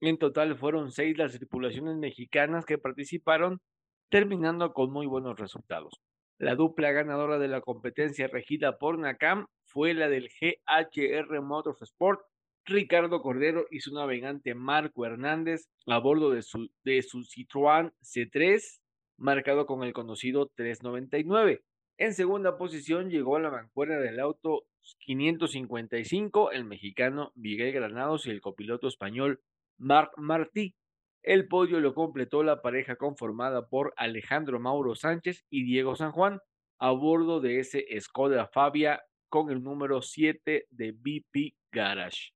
[0.00, 3.60] En total fueron seis las tripulaciones mexicanas que participaron,
[4.08, 6.00] terminando con muy buenos resultados.
[6.38, 12.20] La dupla ganadora de la competencia regida por NACAM fue la del GHR Motorsport,
[12.64, 18.80] Ricardo Cordero y su navegante Marco Hernández a bordo de su, de su Citroën C3,
[19.16, 21.64] marcado con el conocido 399.
[22.02, 24.64] En segunda posición llegó a la mancuerna del auto
[25.06, 29.40] 555 el mexicano Miguel Granados y el copiloto español
[29.78, 30.74] Marc Martí.
[31.22, 36.40] El podio lo completó la pareja conformada por Alejandro Mauro Sánchez y Diego San Juan
[36.80, 42.32] a bordo de ese Skoda Fabia con el número 7 de BP Garage.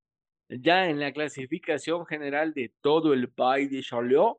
[0.49, 4.39] Ya en la clasificación general de todo el Bay de Charlotte,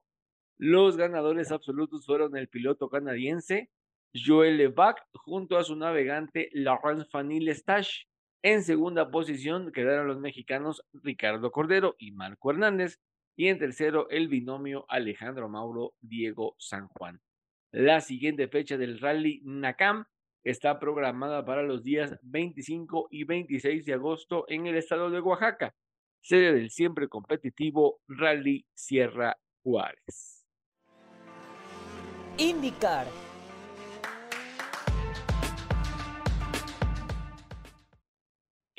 [0.57, 3.69] los ganadores absolutos fueron el piloto canadiense
[4.13, 8.03] Joel Levac junto a su navegante Laurence Fanil Stash.
[8.43, 12.99] En segunda posición quedaron los mexicanos Ricardo Cordero y Marco Hernández.
[13.35, 17.21] Y en tercero el binomio Alejandro Mauro Diego San Juan.
[17.71, 20.05] La siguiente fecha del rally NACAM
[20.43, 25.75] está programada para los días 25 y 26 de agosto en el estado de Oaxaca,
[26.21, 30.45] sede del siempre competitivo Rally Sierra Juárez.
[32.37, 33.07] Indicar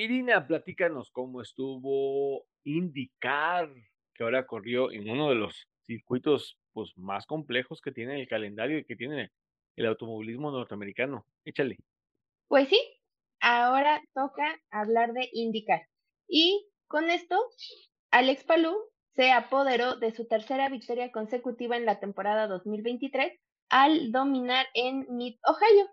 [0.01, 3.69] Irina, platícanos cómo estuvo indicar
[4.15, 8.79] que ahora corrió en uno de los circuitos pues, más complejos que tiene el calendario
[8.79, 9.33] y que tiene
[9.75, 11.27] el automovilismo norteamericano.
[11.45, 11.79] Échale.
[12.47, 12.81] Pues sí,
[13.41, 15.89] ahora toca hablar de indicar.
[16.29, 17.37] Y con esto,
[18.13, 18.77] Alex Palou
[19.17, 23.33] se apoderó de su tercera victoria consecutiva en la temporada 2023
[23.69, 25.91] al dominar en Mid Ohio.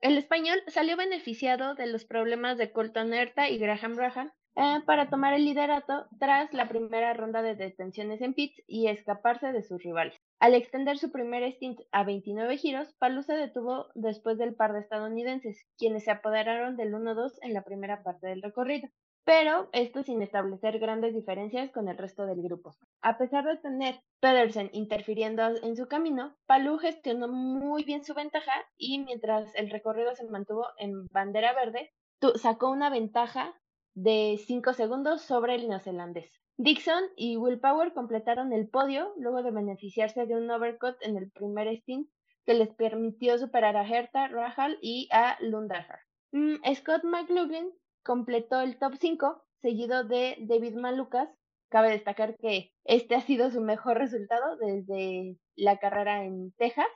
[0.00, 5.10] El español salió beneficiado de los problemas de Colton Herta y Graham Raham eh, para
[5.10, 9.82] tomar el liderato tras la primera ronda de detenciones en pits y escaparse de sus
[9.82, 10.14] rivales.
[10.38, 14.80] Al extender su primer stint a 29 giros, Palou se detuvo después del par de
[14.80, 18.88] estadounidenses, quienes se apoderaron del 1-2 en la primera parte del recorrido
[19.28, 22.74] pero esto sin establecer grandes diferencias con el resto del grupo.
[23.02, 28.52] A pesar de tener Pedersen interfiriendo en su camino, Palou gestionó muy bien su ventaja
[28.78, 31.92] y mientras el recorrido se mantuvo en bandera verde,
[32.36, 33.52] sacó una ventaja
[33.94, 36.32] de 5 segundos sobre el neozelandés.
[36.56, 41.30] Dixon y Will Power completaron el podio luego de beneficiarse de un overcut en el
[41.32, 42.08] primer stint
[42.46, 45.98] que les permitió superar a Herta, Rahal y a Lundaher.
[46.32, 47.70] Mm, Scott McLaughlin
[48.08, 51.28] completó el top 5 seguido de David Malucas.
[51.68, 56.86] Cabe destacar que este ha sido su mejor resultado desde la carrera en Texas.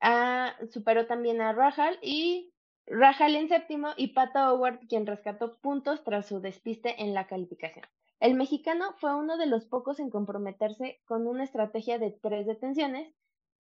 [0.00, 2.54] Ah, superó también a Rahal y
[2.86, 7.84] Rahal en séptimo y Pato Howard quien rescató puntos tras su despiste en la calificación.
[8.18, 13.12] El mexicano fue uno de los pocos en comprometerse con una estrategia de tres detenciones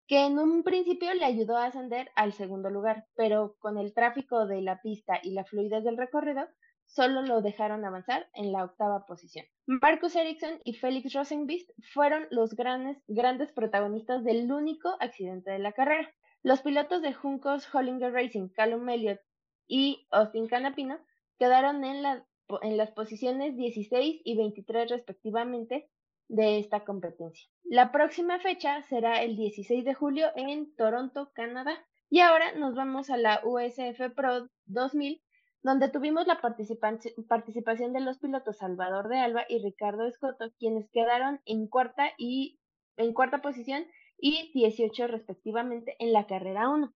[0.07, 4.45] que en un principio le ayudó a ascender al segundo lugar, pero con el tráfico
[4.47, 6.47] de la pista y la fluidez del recorrido,
[6.91, 9.47] solo lo dejaron avanzar en la octava posición.
[9.67, 15.73] Marcus Ericsson y Felix Rosenbeest fueron los grandes, grandes protagonistas del único accidente de la
[15.73, 16.13] carrera.
[16.43, 19.21] Los pilotos de Juncos Hollinger Racing, Callum Elliott
[19.69, 20.99] y Austin Canapino
[21.39, 22.27] quedaron en, la,
[22.63, 25.89] en las posiciones 16 y 23 respectivamente
[26.29, 27.49] de esta competencia.
[27.65, 31.73] La próxima fecha será el 16 de julio en Toronto, Canadá.
[32.09, 35.23] Y ahora nos vamos a la USF Pro 2000,
[35.63, 41.41] donde tuvimos la participación de los pilotos Salvador de Alba y Ricardo Escoto, quienes quedaron
[41.45, 42.61] en cuarta y
[42.97, 43.85] en cuarta posición
[44.19, 46.93] y 18 respectivamente en la carrera 1.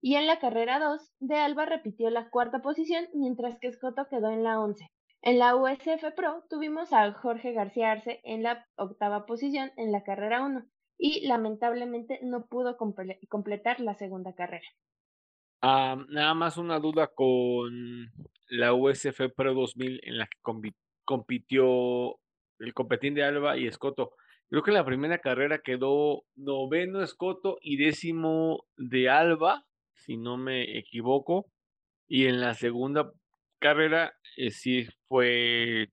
[0.00, 4.30] Y en la carrera 2 de Alba repitió la cuarta posición, mientras que Escoto quedó
[4.30, 4.86] en la 11.
[5.22, 10.04] En la USF Pro tuvimos a Jorge García Arce en la octava posición en la
[10.04, 10.64] carrera 1
[10.96, 14.66] y lamentablemente no pudo completar la segunda carrera.
[15.60, 18.12] Ah, nada más una duda con
[18.48, 20.38] la USF Pro 2000 en la que
[21.04, 22.16] compitió
[22.60, 24.12] el competín de Alba y Escoto.
[24.50, 30.78] Creo que la primera carrera quedó noveno Escoto y décimo de Alba, si no me
[30.78, 31.46] equivoco.
[32.08, 33.12] Y en la segunda
[33.60, 35.88] carrera eh, sí fue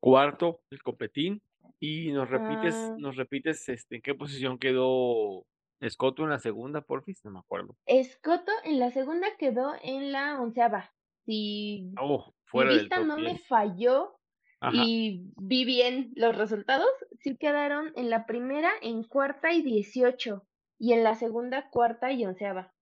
[0.00, 1.40] cuarto el copetín.
[1.80, 2.96] Y nos repites, Ah.
[2.98, 5.44] nos repites este, en qué posición quedó
[5.84, 7.76] Escoto en la segunda, porfis, no me acuerdo.
[7.86, 10.92] Escoto en la segunda quedó en la onceava.
[11.26, 13.46] Si Oh, mi fuera del vista no me 10.
[13.48, 14.18] falló
[14.60, 14.72] Ajá.
[14.86, 16.88] y vi bien los resultados,
[17.20, 20.46] sí quedaron en la primera en cuarta y dieciocho
[20.78, 22.72] y en la segunda cuarta y onceava.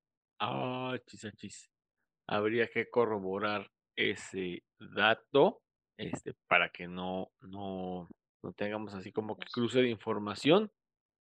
[0.40, 1.70] Ah, chis, ah, chis.
[2.28, 5.60] Habría que corroborar ese dato,
[5.98, 8.08] este, para que no, no,
[8.42, 10.70] no tengamos así como que cruce de información.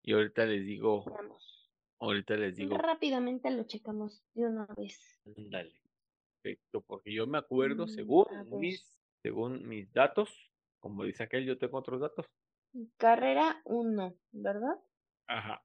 [0.03, 1.60] Y ahorita les digo, Veamos.
[2.01, 4.99] Ahorita les digo, Rápidamente lo checamos de una vez.
[5.25, 5.73] dale.
[6.41, 8.25] Perfecto, porque yo me acuerdo, Mm, según
[8.59, 10.29] mis, según mis datos,
[10.79, 12.25] como dice aquel, yo tengo otros datos.
[12.97, 14.79] Carrera 1, ¿verdad?
[15.27, 15.63] Ajá.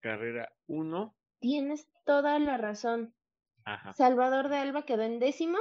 [0.00, 1.14] Carrera 1.
[1.40, 3.14] Tienes toda la razón.
[3.64, 3.92] Ajá.
[3.92, 5.58] Salvador de Alba quedó en décimo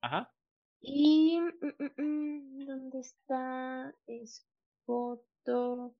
[0.00, 0.34] Ajá.
[0.80, 3.94] y mm, mm, ¿dónde está?
[4.06, 4.46] Es
[4.86, 5.94] foto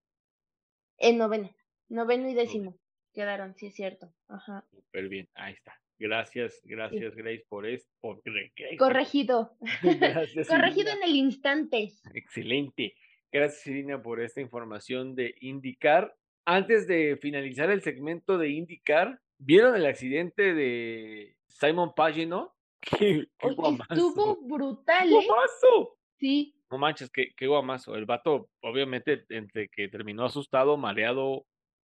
[0.98, 1.51] en noveno,
[1.88, 2.79] noveno y décimo
[3.12, 4.12] quedaron, sí es cierto.
[4.29, 4.64] Ajá.
[4.70, 5.29] Súper bien.
[5.35, 5.79] Ahí está.
[5.98, 7.88] Gracias, gracias, Grace, por esto.
[8.01, 9.57] Por Grace, Corregido.
[9.83, 11.05] Gracias, Corregido Irina.
[11.07, 11.92] en el instante.
[12.14, 12.94] Excelente.
[13.31, 16.14] Gracias, Irina, por esta información de indicar.
[16.44, 22.53] Antes de finalizar el segmento de indicar, ¿vieron el accidente de Simon Pagino?
[22.81, 23.94] ¡Qué, qué Oye, guamazo!
[23.94, 25.27] estuvo brutal, ¡Qué ¿eh?
[25.27, 25.98] guamazo!
[26.18, 26.57] Sí.
[26.68, 27.94] No manches, qué, qué guamazo.
[27.94, 31.46] El vato, obviamente, entre que terminó asustado, mareado,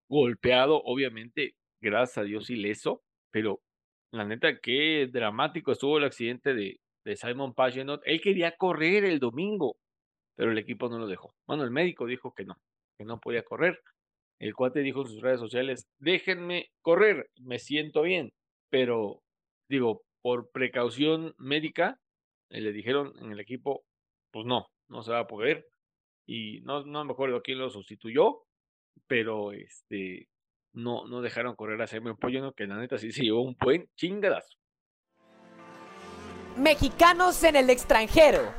[0.09, 3.61] golpeado, obviamente, gracias a Dios ileso, pero
[4.13, 8.01] la neta, qué dramático estuvo el accidente de, de Simon Pagenaud.
[8.05, 9.77] Él quería correr el domingo,
[10.37, 11.35] pero el equipo no lo dejó.
[11.47, 12.57] Bueno, el médico dijo que no,
[12.99, 13.81] que no podía correr.
[14.39, 18.33] El cuate dijo en sus redes sociales, déjenme correr, me siento bien,
[18.71, 19.23] pero
[19.69, 22.01] digo, por precaución médica,
[22.51, 23.85] eh, le dijeron en el equipo,
[24.33, 25.67] pues no, no se va a poder.
[26.27, 28.43] Y no, no me acuerdo quién lo sustituyó,
[29.07, 30.29] pero este
[30.73, 33.89] no, no dejaron correr a Simon Pollo, que la neta sí se llevó un buen
[33.97, 34.57] chingadazo.
[36.57, 38.53] Mexicanos en el extranjero.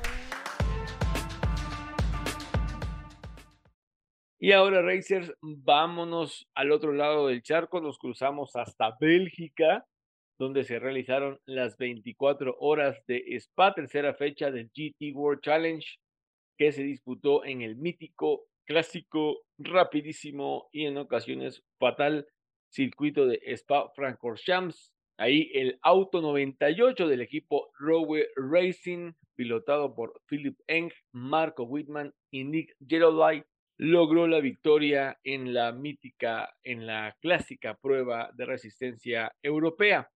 [4.37, 9.87] Y ahora, Racers, vámonos al otro lado del charco, nos cruzamos hasta Bélgica,
[10.37, 15.87] donde se realizaron las 24 horas de Spa, tercera fecha del GT World Challenge,
[16.57, 22.27] que se disputó en el mítico, clásico, rapidísimo y en ocasiones fatal
[22.69, 24.91] circuito de Spa Francorchamps.
[25.17, 32.43] Ahí el auto 98 del equipo Rowe Racing, pilotado por Philip Eng, Marco Whitman y
[32.43, 33.45] Nick Gerolai,
[33.77, 40.09] logró la victoria en la mítica, en la clásica prueba de resistencia europea.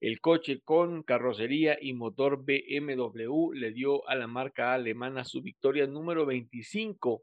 [0.00, 5.86] El coche con carrocería y motor BMW le dio a la marca alemana su victoria
[5.86, 7.22] número 25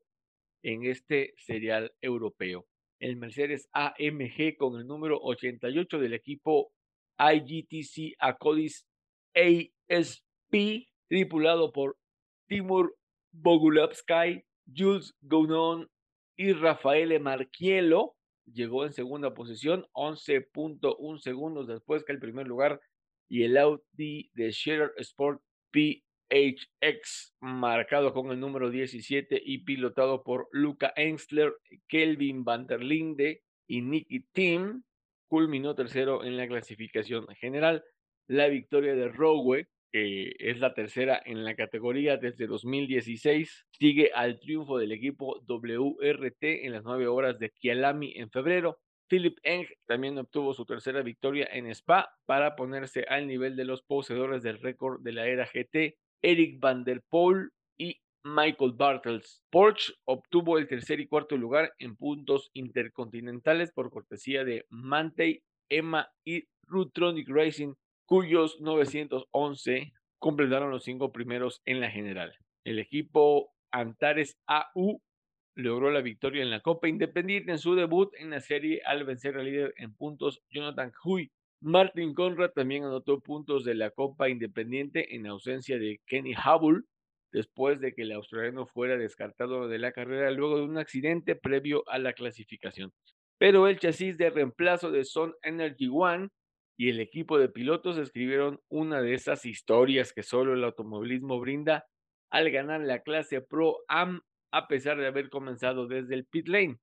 [0.64, 2.66] en este serial europeo.
[3.00, 6.72] El Mercedes AMG con el número 88 del equipo
[7.20, 8.86] IGTC Acodis
[9.36, 11.98] ASP, tripulado por
[12.48, 12.96] Timur
[13.32, 14.44] Bogulavsky,
[14.76, 15.88] Jules Gounon
[16.36, 18.16] y Rafael Marchielo
[18.54, 22.80] llegó en segunda posición, 11.1 segundos después que el primer lugar
[23.30, 25.42] y el Audi de Scherer Sport
[26.30, 31.54] PHX, marcado con el número 17 y pilotado por Luca Engstler,
[31.88, 34.84] Kelvin van der Linde y Nicky Tim,
[35.28, 37.84] culminó tercero en la clasificación general.
[38.28, 44.40] La victoria de Rowe, que es la tercera en la categoría desde 2016, sigue al
[44.40, 48.80] triunfo del equipo WRT en las nueve horas de Kialami en febrero.
[49.10, 53.82] Philip Eng también obtuvo su tercera victoria en Spa para ponerse al nivel de los
[53.82, 59.44] poseedores del récord de la era GT, Eric Van der Poel y Michael Bartels.
[59.50, 66.10] Porsche obtuvo el tercer y cuarto lugar en puntos intercontinentales por cortesía de Mantei, Emma
[66.26, 67.74] y Rutronic Racing,
[68.06, 72.34] cuyos 911 completaron los cinco primeros en la general.
[72.64, 75.02] El equipo Antares AU
[75.56, 79.38] logró la victoria en la Copa Independiente en su debut en la serie al vencer
[79.38, 81.32] al líder en puntos Jonathan Huy.
[81.62, 86.84] Martin Conrad también anotó puntos de la Copa Independiente en ausencia de Kenny Hubble
[87.32, 91.84] después de que el australiano fuera descartado de la carrera luego de un accidente previo
[91.88, 92.94] a la clasificación.
[93.40, 96.30] Pero el chasis de reemplazo de Sun Energy One
[96.78, 101.86] y el equipo de pilotos escribieron una de esas historias que solo el automovilismo brinda
[102.32, 106.78] al ganar la clase Pro Am a pesar de haber comenzado desde el pit lane.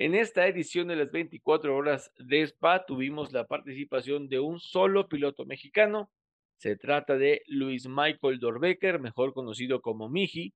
[0.00, 5.08] En esta edición de las 24 horas de Spa tuvimos la participación de un solo
[5.08, 6.08] piloto mexicano,
[6.56, 10.54] se trata de Luis Michael Dorbecker, mejor conocido como Miji,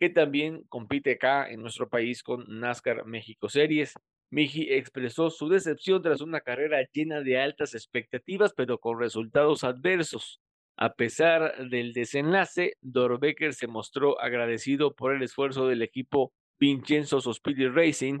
[0.00, 3.94] que también compite acá en nuestro país con NASCAR México Series.
[4.28, 10.40] Miji expresó su decepción tras una carrera llena de altas expectativas, pero con resultados adversos.
[10.76, 17.68] A pesar del desenlace, Dorbecker se mostró agradecido por el esfuerzo del equipo Vincenzo Sospiri
[17.68, 18.18] Racing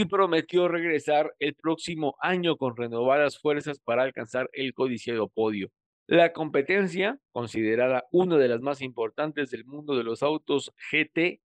[0.00, 5.70] y prometió regresar el próximo año con renovadas fuerzas para alcanzar el codiciado podio.
[6.06, 11.40] La competencia, considerada una de las más importantes del mundo de los autos GT,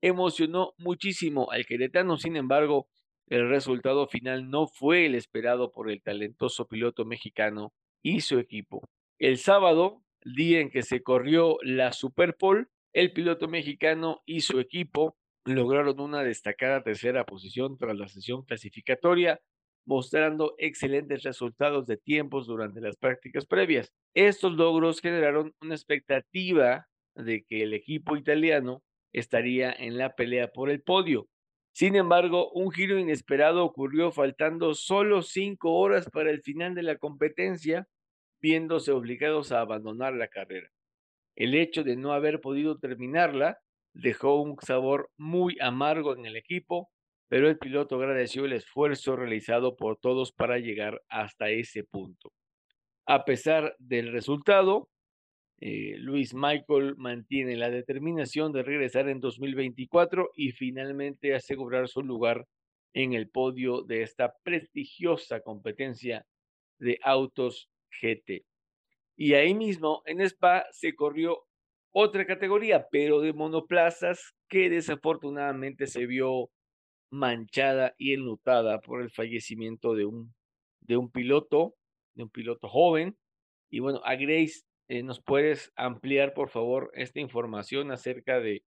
[0.00, 2.16] emocionó muchísimo al queretano.
[2.16, 2.88] Sin embargo,
[3.26, 8.88] el resultado final no fue el esperado por el talentoso piloto mexicano y su equipo.
[9.18, 12.36] El sábado, día en que se corrió la Super
[12.92, 15.16] el piloto mexicano y su equipo
[15.46, 19.40] lograron una destacada tercera posición tras la sesión clasificatoria
[19.86, 23.92] mostrando excelentes resultados de tiempos durante las prácticas previas.
[24.14, 28.82] Estos logros generaron una expectativa de que el equipo italiano
[29.12, 31.28] estaría en la pelea por el podio.
[31.72, 36.96] Sin embargo, un giro inesperado ocurrió faltando solo cinco horas para el final de la
[36.96, 37.86] competencia,
[38.40, 40.68] viéndose obligados a abandonar la carrera.
[41.36, 43.58] El hecho de no haber podido terminarla
[43.96, 46.90] dejó un sabor muy amargo en el equipo,
[47.28, 52.32] pero el piloto agradeció el esfuerzo realizado por todos para llegar hasta ese punto.
[53.06, 54.88] A pesar del resultado,
[55.60, 62.46] eh, Luis Michael mantiene la determinación de regresar en 2024 y finalmente asegurar su lugar
[62.92, 66.26] en el podio de esta prestigiosa competencia
[66.78, 67.70] de autos
[68.00, 68.44] GT.
[69.16, 71.46] Y ahí mismo en Spa se corrió
[71.98, 76.50] otra categoría, pero de monoplazas que desafortunadamente se vio
[77.10, 80.34] manchada y enlutada por el fallecimiento de un,
[80.82, 81.74] de un piloto,
[82.14, 83.16] de un piloto joven.
[83.70, 88.62] Y bueno, a Grace, eh, ¿nos puedes ampliar, por favor, esta información acerca de,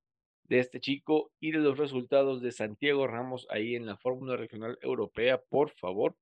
[0.45, 4.79] de este chico y de los resultados de Santiago Ramos ahí en la Fórmula Regional
[4.81, 6.15] Europea, por favor?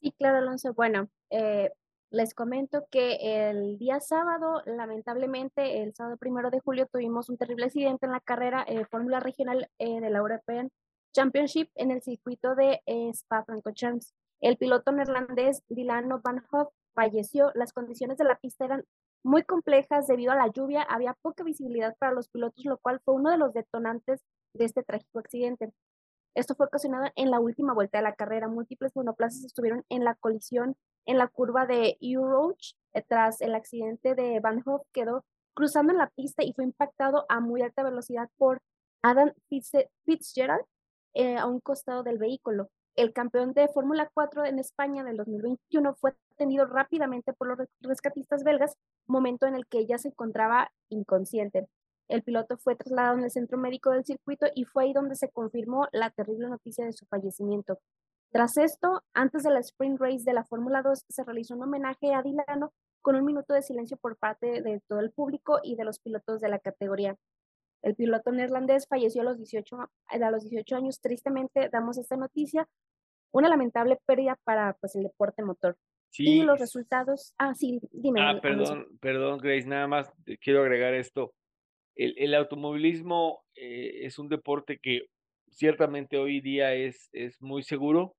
[0.00, 0.72] Sí, claro, Alonso.
[0.74, 1.72] Bueno, eh,
[2.10, 7.66] les comento que el día sábado, lamentablemente, el sábado primero de julio, tuvimos un terrible
[7.66, 10.70] accidente en la carrera eh, Fórmula Regional de la European
[11.12, 14.14] Championship en el circuito de eh, Spa-Francorchamps.
[14.40, 17.50] El piloto neerlandés Dylan Van Hoff falleció.
[17.54, 18.84] Las condiciones de la pista eran
[19.22, 23.14] muy complejas debido a la lluvia, había poca visibilidad para los pilotos, lo cual fue
[23.14, 24.20] uno de los detonantes
[24.54, 25.72] de este trágico accidente.
[26.36, 28.46] Esto fue ocasionado en la última vuelta de la carrera.
[28.46, 30.76] Múltiples monoplazas estuvieron en la colisión
[31.06, 32.74] en la curva de Uroach.
[33.08, 35.24] Tras el accidente de Van Hoff quedó
[35.54, 38.60] cruzando en la pista y fue impactado a muy alta velocidad por
[39.00, 39.32] Adam
[40.04, 40.62] Fitzgerald,
[41.14, 42.68] eh, a un costado del vehículo.
[42.96, 48.44] El campeón de Fórmula 4 en España del 2021 fue atendido rápidamente por los rescatistas
[48.44, 48.76] belgas,
[49.06, 51.66] momento en el que ella se encontraba inconsciente.
[52.08, 55.30] El piloto fue trasladado en el centro médico del circuito y fue ahí donde se
[55.30, 57.80] confirmó la terrible noticia de su fallecimiento.
[58.30, 62.14] Tras esto, antes de la sprint race de la Fórmula 2, se realizó un homenaje
[62.14, 65.84] a Dilano con un minuto de silencio por parte de todo el público y de
[65.84, 67.16] los pilotos de la categoría.
[67.82, 69.76] El piloto neerlandés falleció a los 18,
[70.06, 71.00] a los 18 años.
[71.00, 72.68] Tristemente damos esta noticia.
[73.32, 75.76] Una lamentable pérdida para pues, el deporte motor.
[76.18, 77.34] Y los resultados.
[77.38, 78.20] Ah, sí, dime.
[78.22, 81.34] Ah, perdón, perdón, Grace, nada más quiero agregar esto.
[81.96, 85.06] El, el automovilismo eh, es un deporte que
[85.50, 88.14] ciertamente hoy día es, es muy seguro,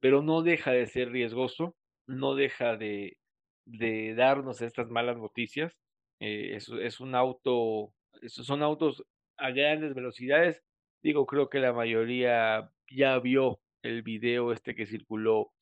[0.00, 1.76] pero no deja de ser riesgoso,
[2.06, 3.18] no deja de,
[3.64, 5.76] de darnos estas malas noticias.
[6.20, 9.04] Eh, es, un auto, esos son autos
[9.36, 10.62] a grandes velocidades.
[11.02, 15.52] Digo, creo que la mayoría ya vio el video este que circuló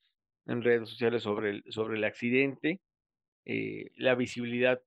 [0.47, 2.81] en redes sociales sobre el, sobre el accidente.
[3.45, 4.83] Eh, la visibilidad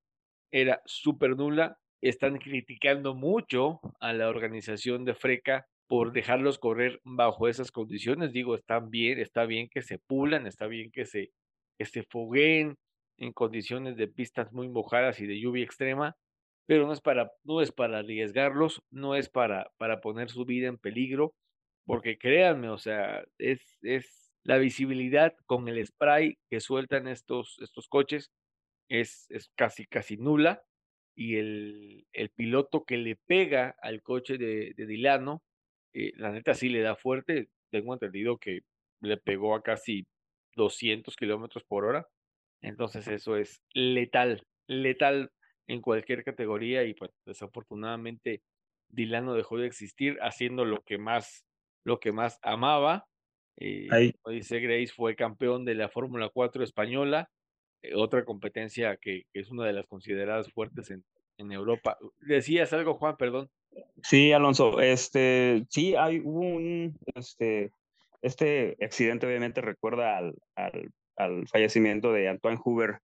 [0.51, 1.79] era súper nula.
[2.01, 8.31] Están criticando mucho a la organización de Freca por dejarlos correr bajo esas condiciones.
[8.31, 11.31] Digo, están bien, está bien que se pulan, está bien que se,
[11.77, 12.77] que se fogueen
[13.17, 16.15] en condiciones de pistas muy mojadas y de lluvia extrema,
[16.65, 20.67] pero no es para, no es para arriesgarlos, no es para, para poner su vida
[20.67, 21.35] en peligro,
[21.85, 27.87] porque créanme, o sea, es, es la visibilidad con el spray que sueltan estos, estos
[27.87, 28.31] coches
[28.89, 30.63] es, es casi, casi nula.
[31.21, 35.43] Y el, el, piloto que le pega al coche de, de Dilano,
[35.93, 37.49] eh, la neta sí le da fuerte.
[37.69, 38.61] Tengo entendido que
[39.01, 40.07] le pegó a casi
[40.55, 42.07] 200 kilómetros por hora.
[42.61, 45.31] Entonces eso es letal, letal
[45.67, 48.41] en cualquier categoría y pues desafortunadamente
[48.89, 51.45] Dilano dejó de existir haciendo lo que más,
[51.85, 53.07] lo que más amaba
[53.57, 57.29] eh, como dice Grace, fue campeón de la Fórmula 4 española,
[57.83, 61.03] eh, otra competencia que, que, es una de las consideradas fuertes en,
[61.41, 61.97] en, Europa.
[62.19, 63.49] Decías algo, Juan, perdón.
[64.03, 67.71] Sí, Alonso, este, sí, hay un, este,
[68.21, 72.99] este accidente obviamente recuerda al, al, al fallecimiento de Antoine Hoover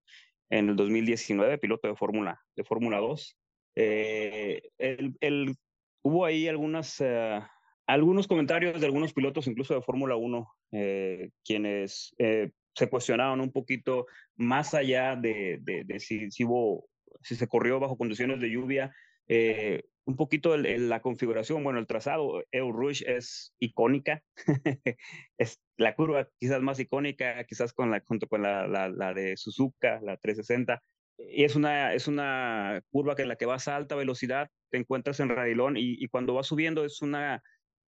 [0.49, 3.37] en el 2019, piloto de Fórmula, de Fórmula 2.
[3.75, 5.55] Eh, el, el,
[6.03, 6.99] hubo ahí algunas...
[6.99, 7.41] Uh,
[7.87, 13.51] algunos comentarios de algunos pilotos, incluso de Fórmula 1, eh, quienes eh, se cuestionaban un
[13.51, 16.89] poquito más allá de, de, si, si, hubo,
[17.21, 18.95] si, se corrió bajo condiciones de lluvia,
[19.27, 24.23] eh, un poquito el, la configuración, bueno, el trazado, El Rouge es icónica,
[25.37, 29.35] es la curva quizás más icónica, quizás con la, junto con la, la, la de
[29.35, 30.81] Suzuka, la 360,
[31.17, 34.77] y es una, es una curva que en la que vas a alta velocidad, te
[34.77, 37.41] encuentras en radilón y, y cuando vas subiendo es una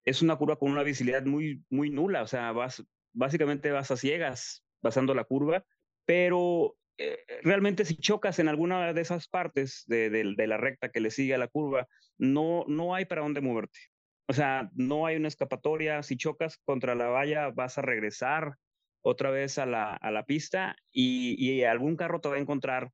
[0.06, 3.98] es una curva con una visibilidad muy, muy nula, o sea, vas, básicamente vas a
[3.98, 5.66] ciegas pasando la curva,
[6.06, 11.12] pero eh, realmente si chocas en alguna de esas partes de, la recta que le
[11.12, 11.88] sigue a la curva,
[12.18, 13.80] no, no hay para dónde moverte.
[14.28, 16.02] O sea, no hay una escapatoria.
[16.04, 18.56] Si chocas contra la valla, vas a regresar
[19.04, 22.92] otra vez a la, a la pista y, y algún carro te va a encontrar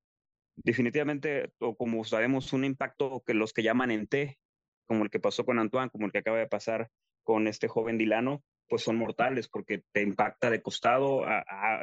[0.58, 4.38] definitivamente, o como sabemos, un impacto que los que llaman en T,
[4.86, 6.90] como el que pasó con Antoine, como el que acaba de pasar
[7.24, 11.82] con este joven Dilano, pues son mortales porque te impacta de costado a, a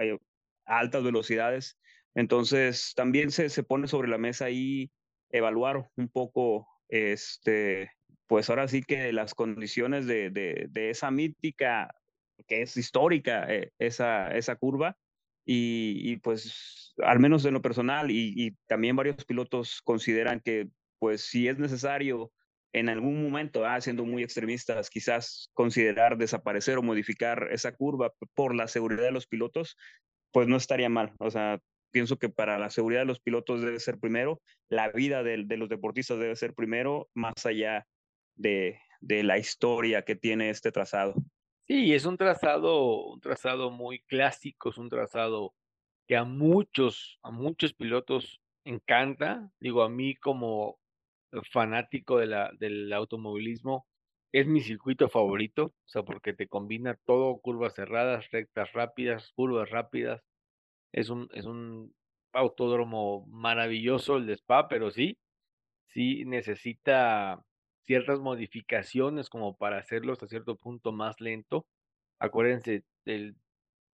[0.66, 1.78] altas velocidades.
[2.18, 4.90] Entonces, también se, se, pone sobre la mesa ahí
[5.30, 7.92] evaluar un poco, este,
[8.26, 11.94] pues ahora sí que las condiciones de, de, de esa mítica,
[12.48, 14.96] que es histórica, eh, esa, esa curva,
[15.44, 20.66] y, y, pues al menos en lo personal, y, y también varios pilotos consideran que
[20.98, 22.32] pues si es necesario
[22.72, 28.56] en algún momento, ah, siendo muy extremistas, quizás considerar desaparecer o modificar esa curva por
[28.56, 29.76] la seguridad de los pilotos,
[30.32, 31.14] pues no estaría mal.
[31.20, 31.60] O sea,
[31.90, 35.68] pienso que para la seguridad de los pilotos debe ser primero, la vida de, los
[35.68, 37.86] deportistas debe ser primero, más allá
[38.36, 41.14] de, de, la historia que tiene este trazado.
[41.66, 45.54] Sí, es un trazado, un trazado muy clásico, es un trazado
[46.06, 49.50] que a muchos, a muchos pilotos encanta.
[49.60, 50.78] Digo, a mí como
[51.50, 53.86] fanático de la, del automovilismo,
[54.32, 59.70] es mi circuito favorito, o sea, porque te combina todo, curvas cerradas, rectas rápidas, curvas
[59.70, 60.22] rápidas.
[60.92, 61.94] Es un, es un
[62.32, 65.18] autódromo maravilloso el de Spa, pero sí,
[65.88, 67.44] sí necesita
[67.84, 71.66] ciertas modificaciones como para hacerlo hasta cierto punto más lento.
[72.18, 73.36] Acuérdense del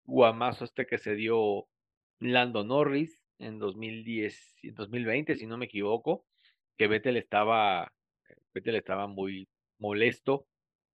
[0.05, 1.67] guamazo este que se dio
[2.19, 6.25] Lando Norris en 2010, 2020, si no me equivoco,
[6.77, 7.93] que Vettel estaba,
[8.53, 10.47] Vettel estaba muy molesto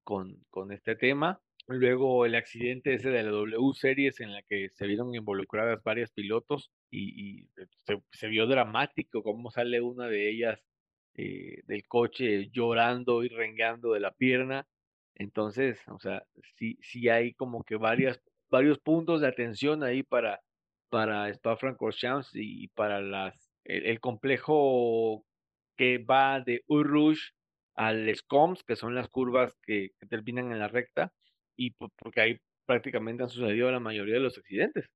[0.04, 1.40] con, con este tema.
[1.66, 6.12] Luego el accidente ese de la W Series en la que se vieron involucradas varias
[6.12, 7.48] pilotos y, y
[7.86, 10.60] se, se, vio dramático cómo sale una de ellas
[11.14, 14.66] eh, del coche llorando y rengando de la pierna.
[15.14, 16.24] Entonces, o sea,
[16.56, 20.40] sí, sí hay como que varias, varios puntos de atención ahí para,
[20.90, 25.24] para Spa-Francorchamps y para las, el, el complejo
[25.76, 27.30] que va de Urush
[27.74, 31.12] al SCOMS, que son las curvas que, terminan en la recta,
[31.56, 34.86] y porque ahí prácticamente han sucedido la mayoría de los accidentes.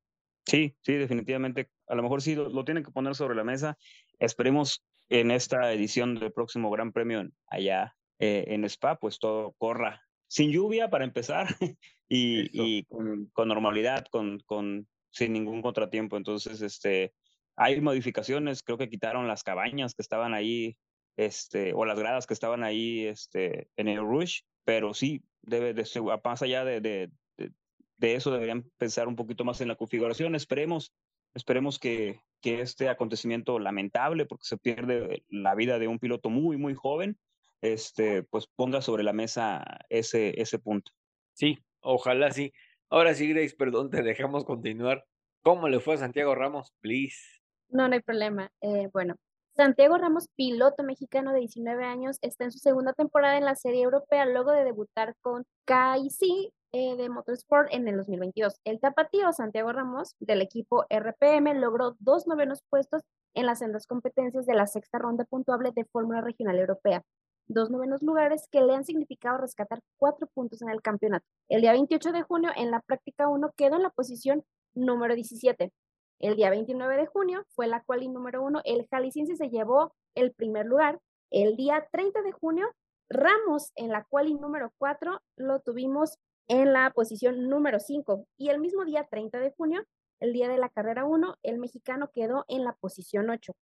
[0.46, 1.68] Sí, sí, definitivamente.
[1.86, 3.76] A lo mejor sí lo, tienen que poner sobre la mesa.
[4.18, 10.00] Esperemos en esta edición del próximo Gran Premio allá eh, en Spa, pues todo corra
[10.26, 11.48] sin lluvia para empezar
[12.09, 16.16] y, con, normalidad, con, con, sin ningún contratiempo.
[16.16, 17.12] Entonces, este,
[17.56, 20.76] hay modificaciones, creo que quitaron las cabañas que estaban ahí,
[21.16, 25.86] este, o las gradas que estaban ahí este, en el Rush, pero sí, debe de
[26.22, 27.10] más allá de, de,
[27.96, 30.34] de, eso, deberían pensar un poquito más en la configuración.
[30.34, 30.92] Esperemos,
[31.32, 36.58] esperemos que, que este acontecimiento lamentable, porque se pierde la vida de un piloto muy,
[36.58, 37.18] muy joven,
[37.62, 40.92] este, pues ponga sobre la mesa ese, ese punto.
[41.32, 42.52] Sí, ojalá sí.
[42.90, 45.06] Ahora sí, Grace, perdón, te dejamos continuar.
[45.42, 47.16] ¿Cómo le fue a Santiago Ramos, please?
[47.70, 48.52] No, no hay problema.
[48.60, 49.16] Eh, bueno,
[49.59, 53.82] Santiago Ramos, piloto mexicano de 19 años, está en su segunda temporada en la Serie
[53.82, 58.61] Europea luego de debutar con KIC eh, de Motorsport en el 2022.
[58.62, 63.02] El tapatío Santiago Ramos del equipo RPM logró dos novenos puestos
[63.34, 67.02] en las sendas competencias de la sexta ronda puntuable de Fórmula Regional Europea,
[67.48, 71.26] dos novenos lugares que le han significado rescatar cuatro puntos en el campeonato.
[71.48, 74.44] El día 28 de junio, en la práctica 1, quedó en la posición
[74.74, 75.72] número 17.
[76.18, 78.62] El día 29 de junio fue la quali número 1.
[78.64, 81.00] El jalisciense se llevó el primer lugar.
[81.30, 82.68] El día 30 de junio,
[83.10, 88.26] Ramos en la quali número 4 lo tuvimos en la posición número 5.
[88.36, 89.82] Y el mismo día 30 de junio,
[90.20, 93.54] el día de la carrera 1, el mexicano quedó en la posición 8.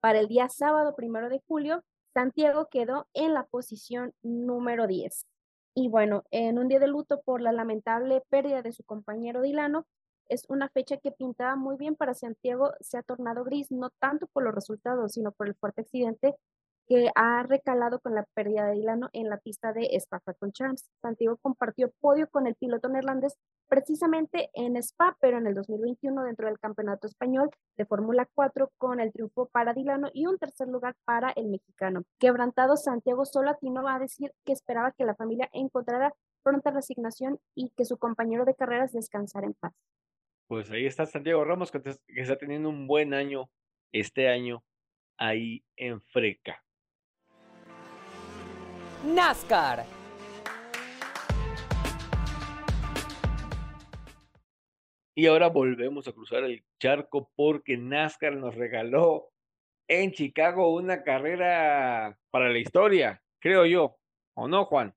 [0.00, 1.82] Para el día sábado primero de julio,
[2.12, 5.26] Santiago quedó en la posición número 10.
[5.74, 9.86] Y bueno, en un día de luto por la lamentable pérdida de su compañero Dilano,
[10.30, 14.26] es una fecha que pintaba muy bien para Santiago, se ha tornado gris, no tanto
[14.28, 16.36] por los resultados, sino por el fuerte accidente
[16.90, 20.90] que ha recalado con la pérdida de Dilano en la pista de Spa con Champs.
[21.00, 23.36] Santiago compartió podio con el piloto neerlandés
[23.68, 28.98] precisamente en Spa, pero en el 2021 dentro del Campeonato Español de Fórmula 4 con
[28.98, 32.02] el triunfo para Dilano y un tercer lugar para el mexicano.
[32.18, 36.12] Quebrantado, Santiago solo atinó a decir que esperaba que la familia encontrara
[36.42, 39.74] pronta resignación y que su compañero de carreras descansara en paz.
[40.50, 43.48] Pues ahí está Santiago Ramos, que está teniendo un buen año
[43.92, 44.64] este año
[45.16, 46.60] ahí en Freca.
[49.06, 49.84] NASCAR.
[55.14, 59.30] Y ahora volvemos a cruzar el charco porque NASCAR nos regaló
[59.86, 63.98] en Chicago una carrera para la historia, creo yo.
[64.34, 64.96] ¿O no, Juan?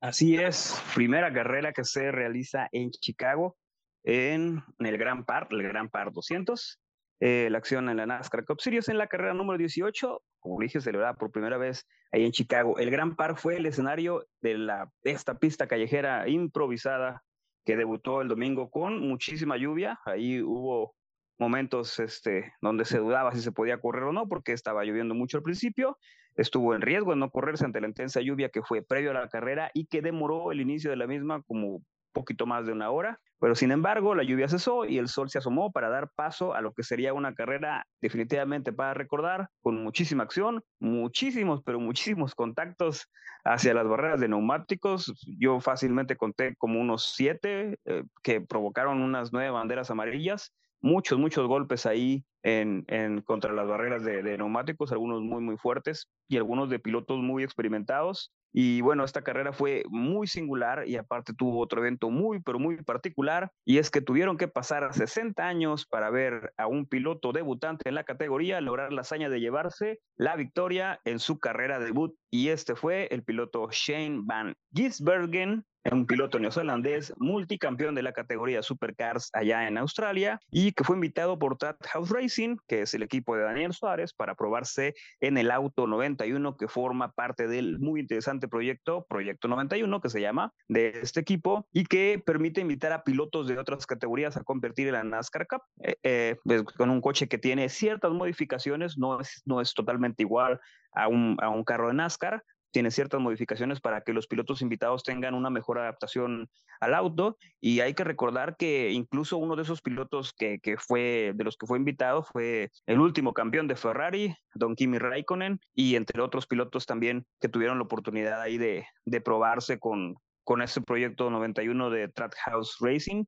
[0.00, 3.56] Así es, primera carrera que se realiza en Chicago
[4.04, 6.80] en el Gran Par, el Gran Par 200.
[7.22, 10.80] Eh, la acción en la NASCAR Cup Series en la carrera número 18, como dije,
[10.80, 12.78] celebrada por primera vez ahí en Chicago.
[12.78, 17.22] El Gran Par fue el escenario de, la, esta pista callejera improvisada
[17.66, 20.00] que debutó el domingo con muchísima lluvia.
[20.06, 20.94] Ahí hubo
[21.38, 25.36] momentos este, donde se dudaba si se podía correr o no, porque estaba lloviendo mucho
[25.36, 25.98] al principio.
[26.36, 29.28] Estuvo en riesgo de no correrse ante la intensa lluvia que fue previo a la
[29.28, 31.82] carrera y que demoró el inicio de la misma como
[32.12, 35.38] poquito más de una hora, pero sin embargo la lluvia cesó y el sol se
[35.38, 40.22] asomó para dar paso a lo que sería una carrera definitivamente para recordar, con muchísima
[40.22, 43.08] acción, muchísimos, pero muchísimos contactos
[43.44, 45.12] hacia las barreras de neumáticos.
[45.38, 51.46] Yo fácilmente conté como unos siete eh, que provocaron unas nueve banderas amarillas muchos, muchos
[51.46, 56.36] golpes ahí en, en contra las barreras de, de, neumáticos, algunos muy, muy fuertes y
[56.36, 58.32] algunos de pilotos muy experimentados.
[58.52, 62.82] Y bueno, esta carrera fue muy singular y aparte tuvo otro evento muy, pero muy
[62.82, 67.88] particular, y es que tuvieron que pasar 60 años para ver a un piloto debutante
[67.88, 72.48] en la categoría lograr la hazaña de llevarse la victoria en su carrera debut, y
[72.48, 79.30] este fue el piloto Shane Van Gisbergen, un piloto neozelandés, multicampeón de la categoría Supercars
[79.32, 83.44] allá en Australia y que fue invitado por House Racing, que es el equipo de
[83.44, 89.06] Daniel Suárez, para probarse en el auto 91 que forma parte del muy interesante proyecto,
[89.08, 93.58] Proyecto 91, que se llama, de este equipo y que permite invitar a pilotos de
[93.58, 95.62] otras categorías a competir en la NASCAR Cup.
[95.82, 100.22] Eh, eh, pues, con un coche que tiene ciertas modificaciones, no es, no es totalmente
[100.22, 100.60] igual
[100.92, 105.02] a un, a un carro de NASCAR, tiene ciertas modificaciones para que los pilotos invitados
[105.02, 106.48] tengan una mejor adaptación
[106.80, 107.36] al auto.
[107.60, 111.66] Y hay que recordar que incluso uno de esos pilotos que, fue, de los que
[111.66, 116.86] fue invitado, fue el último campeón de Ferrari, Don Kimi Raikkonen, y entre otros pilotos
[116.86, 122.10] también que tuvieron la oportunidad ahí de, de probarse con, con este proyecto 91 de
[122.44, 123.24] House Racing.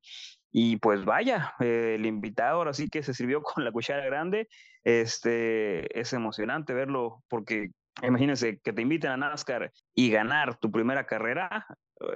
[0.51, 4.49] Y pues vaya, eh, el invitado ahora sí que se sirvió con la cuchara grande.
[4.85, 7.71] Este, es emocionante verlo porque
[8.03, 11.67] imagínense que te inviten a NASCAR y ganar tu primera carrera,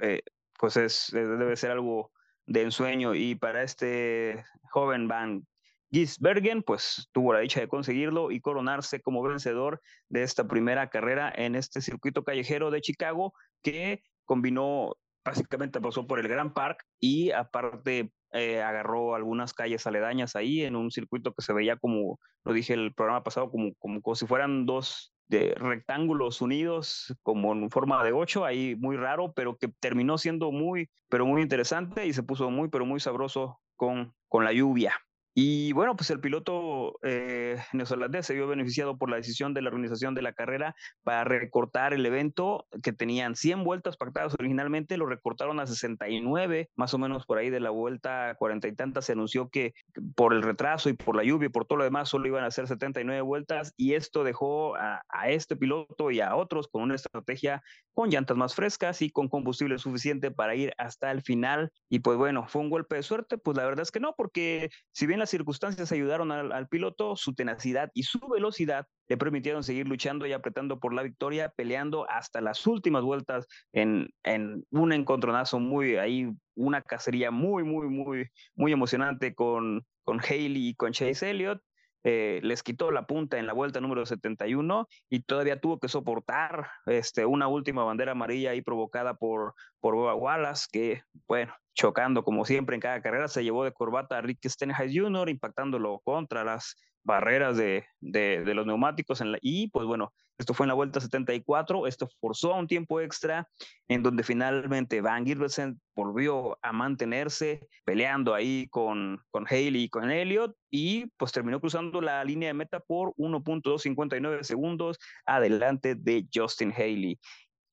[0.01, 0.21] eh,
[0.57, 2.11] pues es, debe ser algo
[2.45, 3.13] de ensueño.
[3.13, 5.45] Y para este joven Van
[5.91, 11.31] Gisbergen, pues tuvo la dicha de conseguirlo y coronarse como vencedor de esta primera carrera
[11.33, 17.31] en este circuito callejero de Chicago que combinó, básicamente pasó por el Grand Park y
[17.31, 22.53] aparte eh, agarró algunas calles aledañas ahí en un circuito que se veía como, lo
[22.53, 27.69] dije el programa pasado, como, como, como si fueran dos de rectángulos unidos como en
[27.69, 32.13] forma de ocho, ahí muy raro, pero que terminó siendo muy, pero muy interesante y
[32.13, 34.93] se puso muy, pero muy sabroso con, con la lluvia.
[35.39, 39.69] Y bueno, pues el piloto eh, neozelandés se vio beneficiado por la decisión de la
[39.69, 45.05] organización de la carrera para recortar el evento que tenían 100 vueltas pactadas originalmente, lo
[45.05, 49.11] recortaron a 69, más o menos por ahí de la vuelta cuarenta y tantas se
[49.11, 49.75] anunció que
[50.15, 52.49] por el retraso y por la lluvia y por todo lo demás solo iban a
[52.49, 56.95] ser 79 vueltas y esto dejó a, a este piloto y a otros con una
[56.95, 57.61] estrategia
[57.93, 61.71] con llantas más frescas y con combustible suficiente para ir hasta el final.
[61.89, 64.69] Y pues bueno, fue un golpe de suerte, pues la verdad es que no, porque
[64.91, 70.25] si bien circunstancias ayudaron al, piloto, su tenacidad y su velocidad le permitieron seguir luchando
[70.25, 75.95] y apretando por la victoria, peleando hasta las últimas vueltas en, en un encontronazo muy
[75.97, 81.61] ahí, una cacería muy, muy, muy, muy emocionante con, con Haley y con Chase Elliott.
[82.03, 86.69] Eh, les quitó la punta en la vuelta número 71 y todavía tuvo que soportar
[86.85, 92.75] este, una última bandera amarilla ahí provocada por, por Wallace, que, bueno, chocando como siempre
[92.75, 97.55] en cada carrera, se llevó de corbata a Rick Stenhouse Jr., impactándolo contra las barreras
[97.55, 101.87] de, de, los neumáticos en la, y pues bueno, esto fue en la vuelta 74,
[101.87, 103.49] esto forzó a un tiempo extra
[103.87, 110.11] en donde finalmente Van Gilbertsen volvió a mantenerse peleando ahí con, con Haley y con
[110.11, 116.71] Elliott y pues terminó cruzando la línea de meta por 1.259 segundos adelante de Justin
[116.71, 117.19] Haley.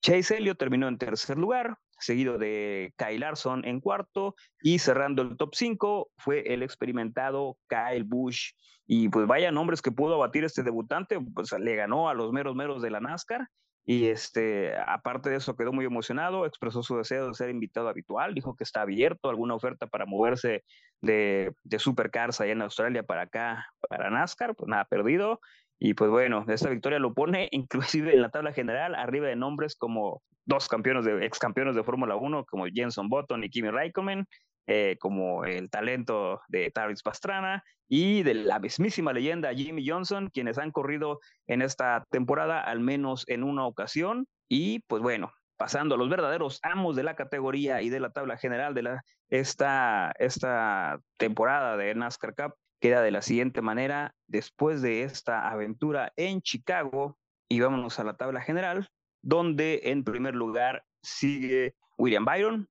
[0.02, 5.36] Chase Elliott terminó en tercer lugar, seguido de Kyle Larson en cuarto y cerrando el
[5.36, 8.52] top 5 fue el experimentado Kyle Busch.
[8.86, 12.54] Y pues vaya nombres que pudo abatir este debutante, pues le ganó a los meros
[12.54, 13.48] meros de la NASCAR
[13.86, 18.34] y este, aparte de eso quedó muy emocionado, expresó su deseo de ser invitado habitual,
[18.34, 20.64] dijo que está abierto alguna oferta para moverse
[21.02, 25.38] de, de supercars allá en Australia para acá, para NASCAR, pues nada perdido.
[25.78, 29.76] Y pues bueno, esta victoria lo pone inclusive en la tabla general arriba de nombres
[29.76, 34.26] como dos campeones de ex campeones de Fórmula 1 como Jenson Button y Kimi Raikkonen,
[34.66, 40.58] eh, como el talento de Travis Pastrana y de la mismísima leyenda Jimmy Johnson, quienes
[40.58, 44.26] han corrido en esta temporada al menos en una ocasión.
[44.48, 48.36] Y pues bueno, pasando a los verdaderos amos de la categoría y de la tabla
[48.36, 52.54] general de la, esta, esta temporada de NASCAR Cup,
[52.84, 57.16] queda de la siguiente manera, después de esta aventura en Chicago,
[57.48, 58.90] y vámonos a la tabla general,
[59.22, 62.68] donde en primer lugar sigue William Byron,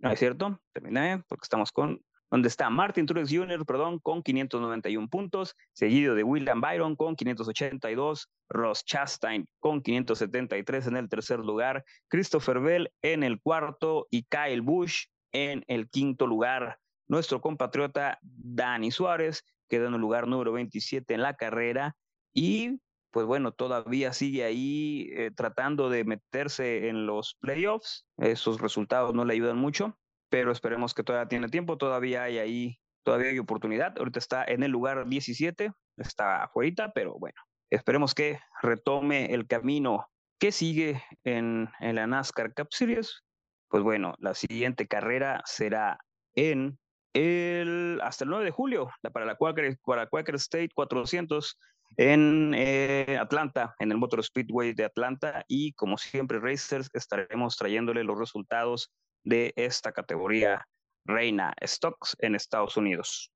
[0.00, 0.60] ¿no es cierto?
[0.72, 6.24] Terminé, porque estamos con, donde está Martin Truex Jr., perdón, con 591 puntos, seguido de
[6.24, 13.22] William Byron con 582, Ross Chastain con 573 en el tercer lugar, Christopher Bell en
[13.22, 16.80] el cuarto y Kyle Busch en el quinto lugar.
[17.08, 21.96] Nuestro compatriota Dani Suárez queda en el lugar número 27 en la carrera
[22.32, 22.80] y
[23.12, 28.06] pues bueno, todavía sigue ahí eh, tratando de meterse en los playoffs.
[28.16, 29.98] Esos resultados no le ayudan mucho,
[30.30, 33.98] pero esperemos que todavía tiene tiempo, todavía hay ahí, todavía hay oportunidad.
[33.98, 37.36] Ahorita está en el lugar 17, está afuera, pero bueno,
[37.68, 43.22] esperemos que retome el camino que sigue en, en la NASCAR Cup Series.
[43.68, 45.98] Pues bueno, la siguiente carrera será
[46.34, 46.78] en
[47.14, 51.58] el, hasta el 9 de julio, para la Quaker, para Quaker State 400
[51.96, 55.44] en eh, Atlanta, en el Motor Speedway de Atlanta.
[55.48, 58.90] Y como siempre, Racers, estaremos trayéndole los resultados
[59.24, 60.66] de esta categoría
[61.04, 63.32] reina Stocks en Estados Unidos.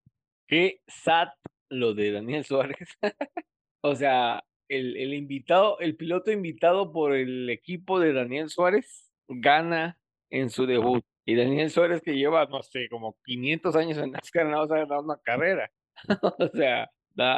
[0.48, 1.28] Qué sad
[1.68, 2.88] lo de Daniel Suárez.
[3.82, 9.98] o sea, el, el invitado, el piloto invitado por el equipo de Daniel Suárez gana
[10.30, 11.04] en su debut.
[11.26, 14.86] Y Daniel Suárez que lleva, no sé, como 500 años en NASCAR, no va a
[14.86, 15.70] dar una carrera.
[16.38, 16.88] o sea,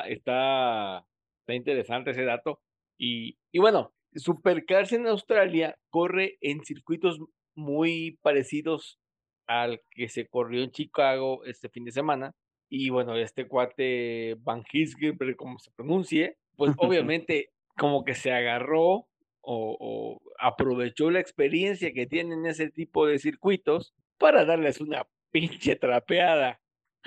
[0.07, 1.05] está,
[1.41, 2.61] está interesante ese dato.
[2.99, 7.19] Y, y bueno, Supercars en Australia corre en circuitos
[7.55, 9.01] muy parecidos
[9.47, 12.35] al que se corrió en Chicago este fin de semana.
[12.69, 19.07] Y bueno, este cuate Van Gisger, como se pronuncie, pues obviamente como que se agarró
[19.41, 26.61] o, aprovechó la experiencia que tienen ese tipo de circuitos para darles una pinche trapeada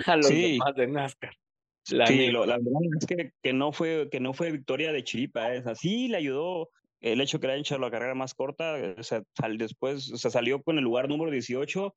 [0.06, 1.36] a los demás de NASCAR.
[1.90, 2.60] La sí, la verdad
[3.00, 6.70] es que, que, no fue, que no fue victoria de chiripa, es así le ayudó
[7.00, 9.22] el hecho que le hayan hecho la carrera más corta, o sea,
[9.58, 11.94] después, o sea, salió con el lugar número 18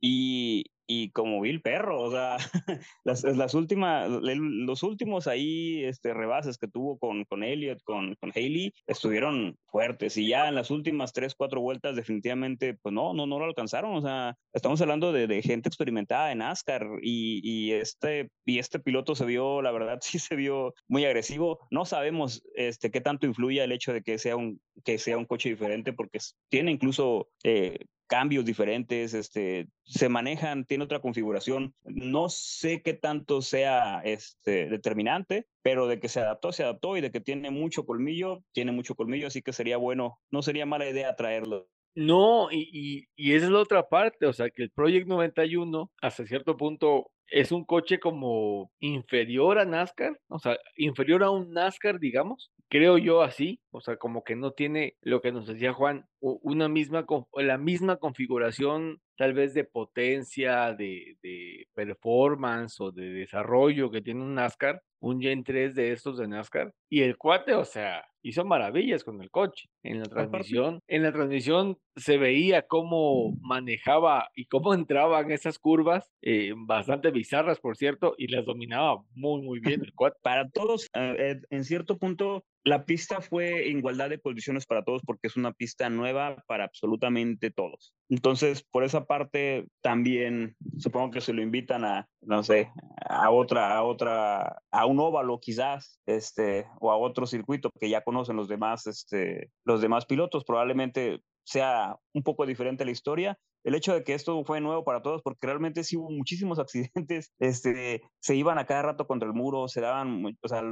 [0.00, 2.38] y, y como vi el perro, o sea,
[3.04, 8.32] las, las últimas, los últimos ahí este, rebases que tuvo con, con Elliot, con, con
[8.34, 13.26] Haley, estuvieron fuertes y ya en las últimas tres, cuatro vueltas definitivamente, pues no, no,
[13.26, 17.72] no lo alcanzaron, o sea, estamos hablando de, de gente experimentada en NASCAR y, y,
[17.72, 22.42] este, y este piloto se vio, la verdad, sí se vio muy agresivo, no sabemos
[22.54, 25.92] este, qué tanto influye el hecho de que sea un, que sea un coche diferente
[25.92, 26.18] porque
[26.48, 27.78] tiene incluso eh,
[28.08, 31.74] cambios diferentes, este, se manejan, tiene otra configuración.
[31.84, 37.00] No sé qué tanto sea este, determinante, pero de que se adaptó, se adaptó y
[37.00, 40.88] de que tiene mucho colmillo, tiene mucho colmillo, así que sería bueno, no sería mala
[40.88, 41.68] idea traerlo.
[41.94, 45.90] No, y, y, y esa es la otra parte, o sea, que el Project 91
[46.00, 51.52] hasta cierto punto es un coche como inferior a NASCAR, o sea, inferior a un
[51.52, 55.72] NASCAR, digamos, creo yo así, o sea, como que no tiene lo que nos decía
[55.72, 63.10] Juan, una misma, la misma configuración tal vez de potencia, de, de performance o de
[63.10, 67.54] desarrollo que tiene un NASCAR, un Gen 3 de estos de NASCAR, y el cuate,
[67.54, 69.68] o sea, hizo maravillas con el coche.
[69.82, 76.10] En la transmisión, en la transmisión se veía cómo manejaba y cómo entraban esas curvas,
[76.22, 80.18] eh, bastante bizarras, por cierto, y las dominaba muy, muy bien el cuate.
[80.22, 85.28] Para todos, eh, en cierto punto, la pista fue igualdad de condiciones para todos porque
[85.28, 87.94] es una pista nueva para absolutamente todos.
[88.08, 92.70] Entonces, por esa parte, también supongo que se lo invitan a, no sé,
[93.06, 98.02] a otra, a otra, a un óvalo quizás, este, o a otro circuito que ya
[98.02, 100.44] conocen los demás, este, los demás pilotos.
[100.44, 103.38] Probablemente sea un poco diferente la historia.
[103.64, 107.32] El hecho de que esto fue nuevo para todos, porque realmente sí hubo muchísimos accidentes,
[107.38, 110.62] este, se iban a cada rato contra el muro, se daban, o sea,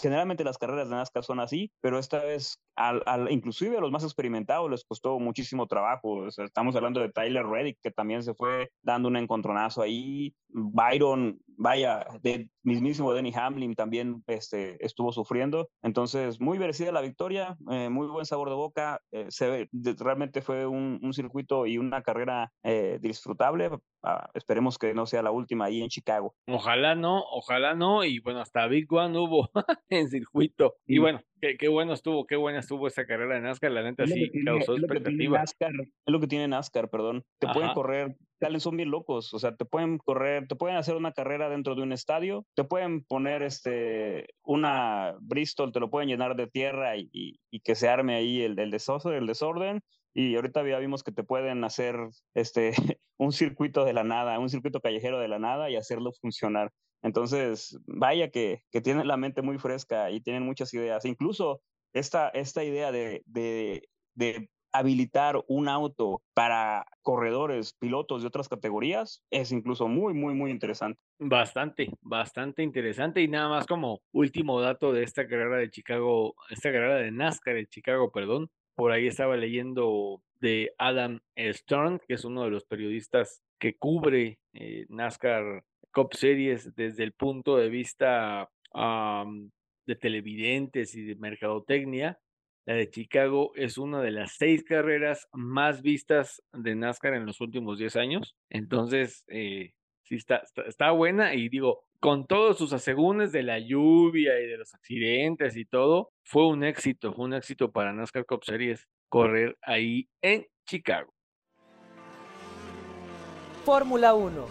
[0.00, 3.90] generalmente las carreras de NASCAR son así, pero esta vez, al, al, inclusive a los
[3.90, 6.26] más experimentados les costó muchísimo trabajo.
[6.26, 10.34] O sea, estamos hablando de Tyler Reddick, que también se fue dando un encontronazo ahí.
[10.48, 15.68] Byron, vaya, de mismísimo Denny Hamlin también este, estuvo sufriendo.
[15.82, 19.00] Entonces, muy merecida la victoria, eh, muy buen sabor de boca.
[19.12, 23.70] Eh, se ve, de, realmente fue un, un, circuito y una carrera eh, disfrutable.
[24.02, 26.34] Ah, esperemos que no sea la última ahí en Chicago.
[26.48, 28.04] Ojalá no, ojalá no.
[28.04, 29.48] Y bueno, hasta Big One hubo
[29.88, 30.74] en circuito.
[30.86, 33.70] Y bueno, qué, qué, bueno estuvo, qué buena estuvo esa carrera de NASCAR.
[33.72, 34.88] La neta sí tiene, causó es es
[36.06, 37.24] lo que tiene NASCAR, perdón.
[37.38, 37.54] Te Ajá.
[37.54, 39.32] pueden correr, salen, son bien locos.
[39.34, 42.64] O sea, te pueden correr, te pueden hacer una carrera dentro de un estadio, te
[42.64, 47.74] pueden poner este una Bristol, te lo pueden llenar de tierra y, y, y que
[47.74, 49.80] se arme ahí el, el desorden, el desorden
[50.16, 51.94] y ahorita ya vimos que te pueden hacer
[52.32, 52.72] este
[53.18, 56.72] un circuito de la nada, un circuito callejero de la nada y hacerlo funcionar.
[57.02, 61.04] Entonces, vaya que, que tienen la mente muy fresca y tienen muchas ideas.
[61.04, 61.60] Incluso
[61.92, 69.22] esta, esta idea de, de, de habilitar un auto para corredores, pilotos de otras categorías
[69.30, 70.98] es incluso muy, muy, muy interesante.
[71.18, 73.20] Bastante, bastante interesante.
[73.20, 77.54] Y nada más como último dato de esta carrera de Chicago, esta carrera de NASCAR
[77.54, 82.64] de Chicago, perdón, por ahí estaba leyendo de Adam Stern, que es uno de los
[82.64, 89.50] periodistas que cubre eh, NASCAR Cup Series desde el punto de vista um,
[89.86, 92.20] de televidentes y de mercadotecnia.
[92.66, 97.40] La de Chicago es una de las seis carreras más vistas de NASCAR en los
[97.40, 98.36] últimos 10 años.
[98.50, 99.72] Entonces, eh,
[100.06, 104.46] sí está, está, está, buena y digo, con todos sus asegúnes de la lluvia y
[104.46, 108.86] de los accidentes y todo, fue un éxito, fue un éxito para NASCAR Cup Series
[109.08, 111.12] correr ahí en Chicago.
[113.64, 114.46] Fórmula 1.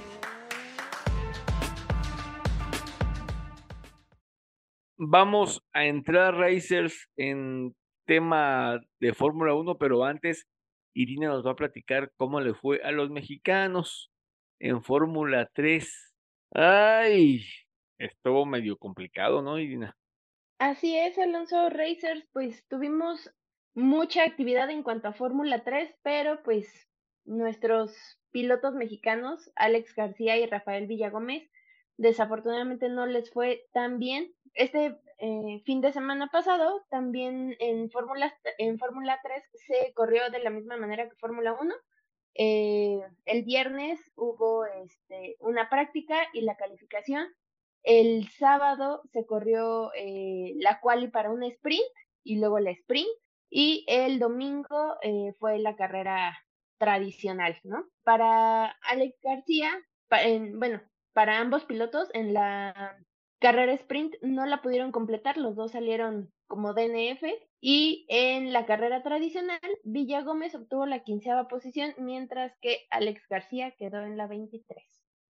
[4.97, 7.73] Vamos a entrar, Racers, en
[8.05, 10.47] tema de Fórmula 1, pero antes
[10.93, 14.11] Irina nos va a platicar cómo le fue a los mexicanos
[14.59, 16.13] en Fórmula 3.
[16.51, 17.45] Ay,
[17.97, 19.95] estuvo medio complicado, ¿no, Irina?
[20.59, 23.31] Así es, Alonso Racers, pues tuvimos
[23.73, 26.87] mucha actividad en cuanto a Fórmula 3, pero pues
[27.25, 31.49] nuestros pilotos mexicanos, Alex García y Rafael Villagómez,
[31.97, 34.33] desafortunadamente no les fue tan bien.
[34.53, 40.39] Este eh, fin de semana pasado, también en Fórmula en Fórmula 3 se corrió de
[40.39, 41.73] la misma manera que Fórmula 1.
[42.35, 47.27] Eh, el viernes hubo este, una práctica y la calificación.
[47.83, 51.85] El sábado se corrió eh, la quali para un sprint
[52.23, 53.09] y luego la sprint.
[53.49, 56.37] Y el domingo eh, fue la carrera
[56.77, 57.87] tradicional, ¿no?
[58.03, 59.71] Para Alex García,
[60.53, 60.81] bueno,
[61.13, 62.97] para ambos pilotos en la
[63.39, 67.23] carrera sprint no la pudieron completar, los dos salieron como DNF.
[67.61, 73.71] Y en la carrera tradicional, Villa Gómez obtuvo la quinceava posición, mientras que Alex García
[73.71, 74.83] quedó en la 23.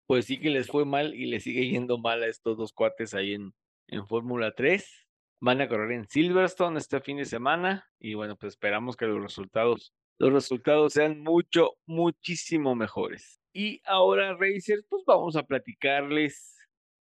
[0.07, 3.13] Pues sí que les fue mal y les sigue yendo mal a estos dos cuates
[3.13, 3.53] ahí en,
[3.87, 5.07] en Fórmula 3.
[5.41, 9.21] Van a correr en Silverstone este fin de semana y bueno, pues esperamos que los
[9.21, 13.41] resultados, los resultados sean mucho, muchísimo mejores.
[13.53, 16.60] Y ahora, Racers, pues vamos a platicarles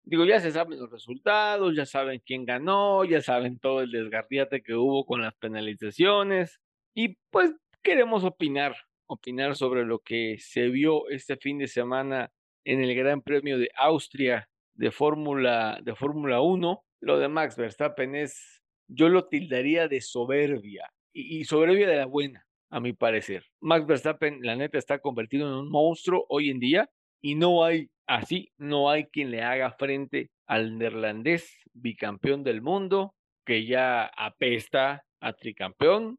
[0.06, 4.62] Digo, ya se saben los resultados, ya saben quién ganó, ya saben todo el desgarriate
[4.62, 6.60] que hubo con las penalizaciones
[6.94, 8.76] y pues queremos opinar,
[9.08, 12.32] opinar sobre lo que se vio este fin de semana
[12.66, 16.84] en el Gran Premio de Austria de Fórmula de Fórmula 1.
[17.00, 22.08] Lo de Max Verstappen es yo lo tildaría de soberbia y, y soberbia de la
[22.08, 23.46] buena, a mi parecer.
[23.62, 26.90] Max Verstappen, la neta, está convertido en un monstruo hoy en día
[27.24, 33.16] y no hay Así no hay quien le haga frente al neerlandés bicampeón del mundo,
[33.46, 36.18] que ya apesta a tricampeón.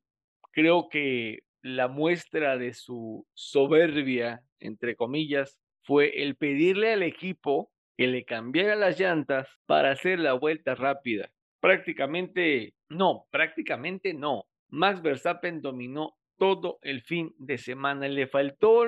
[0.53, 8.07] Creo que la muestra de su soberbia, entre comillas, fue el pedirle al equipo que
[8.07, 11.31] le cambiara las llantas para hacer la vuelta rápida.
[11.61, 14.47] Prácticamente, no, prácticamente no.
[14.71, 18.09] Max Verstappen dominó todo el fin de semana.
[18.09, 18.85] Le faltó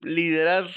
[0.00, 0.70] liderar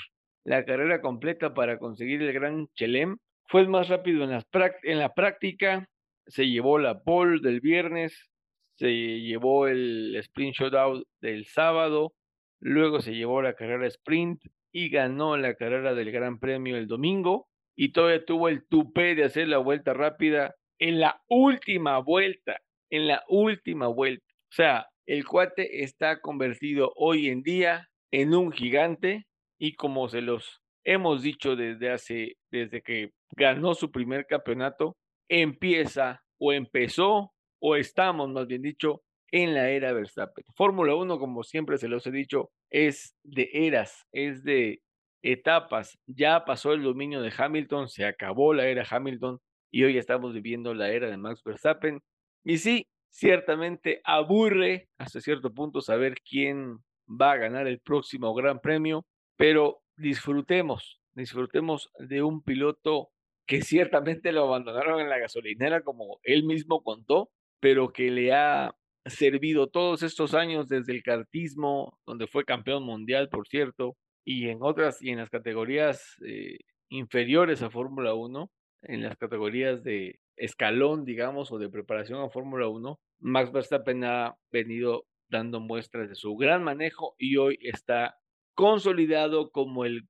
[0.46, 3.18] la carrera completa para conseguir el Gran Chelem.
[3.48, 5.90] Fue el más rápido en, la práctica,
[6.28, 8.32] se llevó la pole del viernes,
[8.76, 8.92] se
[9.22, 12.14] llevó el sprint shootout del sábado,
[12.60, 14.42] luego se llevó la carrera sprint
[14.72, 19.26] y ganó la carrera del Gran Premio el domingo y todavía tuvo el tupé de
[19.26, 24.26] hacer la vuelta rápida en la última vuelta, en la última vuelta.
[24.50, 29.26] O sea, el cuate está convertido hoy en día en un gigante
[29.60, 34.98] y como se los hemos dicho desde hace, desde que ganó su primer campeonato,
[35.30, 39.02] empieza o empezó o estamos, más bien dicho,
[39.32, 40.46] en la era Verstappen.
[40.56, 44.82] Fórmula 1, como siempre se los he dicho, es de eras, es de
[45.24, 45.98] etapas.
[46.06, 49.40] Ya pasó el dominio de Hamilton, se acabó la era Hamilton
[49.72, 52.02] y hoy estamos viviendo la era de Max Verstappen.
[52.44, 56.78] Y sí, ciertamente aburre hasta cierto punto saber quién
[57.10, 59.06] va a ganar el próximo Gran Premio,
[59.38, 63.10] pero disfrutemos, disfrutemos de un piloto
[63.48, 67.30] que ciertamente lo abandonaron en la gasolinera, como él mismo contó,
[67.60, 68.76] pero que le ha
[69.06, 74.60] servido todos estos años desde el cartismo, donde fue campeón mundial, por cierto, y en
[74.62, 76.58] otras, y en las categorías eh,
[76.90, 78.52] inferiores a Fórmula 1,
[78.84, 84.36] en las categorías de escalón, digamos, o de preparación a Fórmula 1, Max Verstappen ha
[84.52, 88.18] venido dando muestras de su gran manejo y hoy está
[88.56, 90.08] consolidado como el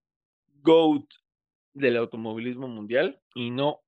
[0.62, 1.06] GOAT
[1.74, 3.82] del automovilismo mundial y no,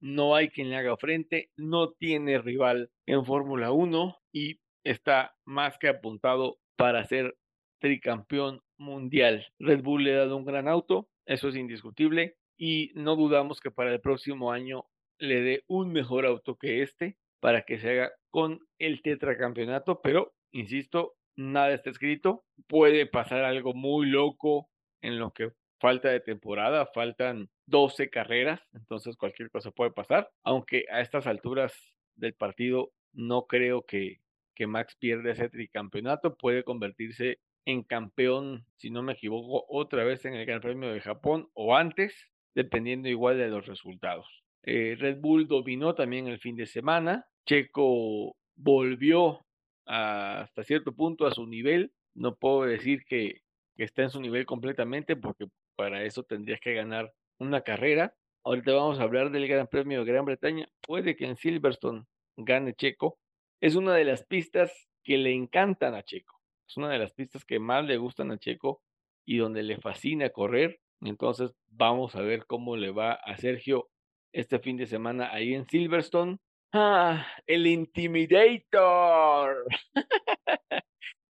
[0.00, 5.78] no hay quien le haga frente, no tiene rival en Fórmula 1 y está más
[5.78, 7.36] que apuntado para ser
[7.80, 9.46] tricampeón mundial.
[9.58, 13.70] Red Bull le ha dado un gran auto, eso es indiscutible y no dudamos que
[13.70, 14.84] para el próximo año
[15.18, 20.34] le dé un mejor auto que este para que se haga con el tetracampeonato, pero
[20.50, 22.44] insisto, nada está escrito.
[22.66, 24.68] Puede pasar algo muy loco
[25.00, 30.84] en lo que falta de temporada, faltan 12 carreras, entonces cualquier cosa puede pasar, aunque
[30.90, 31.72] a estas alturas
[32.16, 34.20] del partido no creo que,
[34.56, 40.24] que Max pierda ese tricampeonato, puede convertirse en campeón, si no me equivoco, otra vez
[40.24, 42.14] en el Gran Premio de Japón o antes,
[42.54, 44.26] dependiendo igual de los resultados.
[44.64, 49.46] Eh, Red Bull dominó también el fin de semana, Checo volvió
[49.88, 51.92] hasta cierto punto a su nivel.
[52.14, 53.40] No puedo decir que,
[53.76, 58.14] está en su nivel completamente porque para eso tendrías que ganar una carrera.
[58.44, 60.68] Ahorita vamos a hablar del Gran Premio de Gran Bretaña.
[60.80, 62.04] Puede que en Silverstone
[62.36, 63.18] gane Checo.
[63.60, 64.72] Es una de las pistas
[65.04, 66.40] que le encantan a Checo.
[66.68, 68.82] Es una de las pistas que más le gustan a Checo
[69.24, 70.80] y donde le fascina correr.
[71.00, 73.88] Entonces vamos a ver cómo le va a Sergio
[74.32, 76.38] este fin de semana ahí en Silverstone.
[76.72, 79.64] Ah, el Intimidator.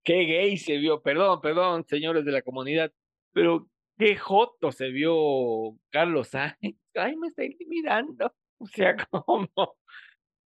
[0.03, 2.91] qué gay se vio, perdón, perdón, señores de la comunidad,
[3.33, 3.69] pero
[3.99, 6.55] qué joto se vio Carlos Sainz.
[6.95, 8.33] Ay, me está intimidando.
[8.59, 9.77] O sea, ¿cómo?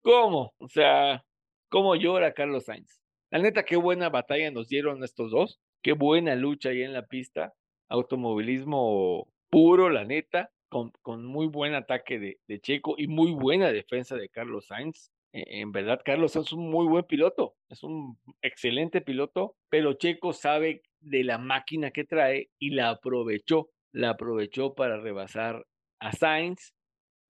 [0.03, 0.55] ¿Cómo?
[0.59, 1.25] O sea,
[1.69, 3.01] ¿cómo llora Carlos Sainz?
[3.31, 5.61] La neta, qué buena batalla nos dieron estos dos.
[5.83, 7.55] Qué buena lucha ahí en la pista.
[7.89, 14.29] Automovilismo puro, la neta con, muy buen ataque de, Checo y muy buena defensa de
[14.29, 15.11] Carlos Sainz.
[15.33, 20.33] E, en verdad, Carlos es un muy buen piloto, es un excelente piloto, pero Checo
[20.33, 25.67] sabe de la máquina que trae y la aprovechó, la aprovechó para rebasar
[26.01, 26.73] a Sainz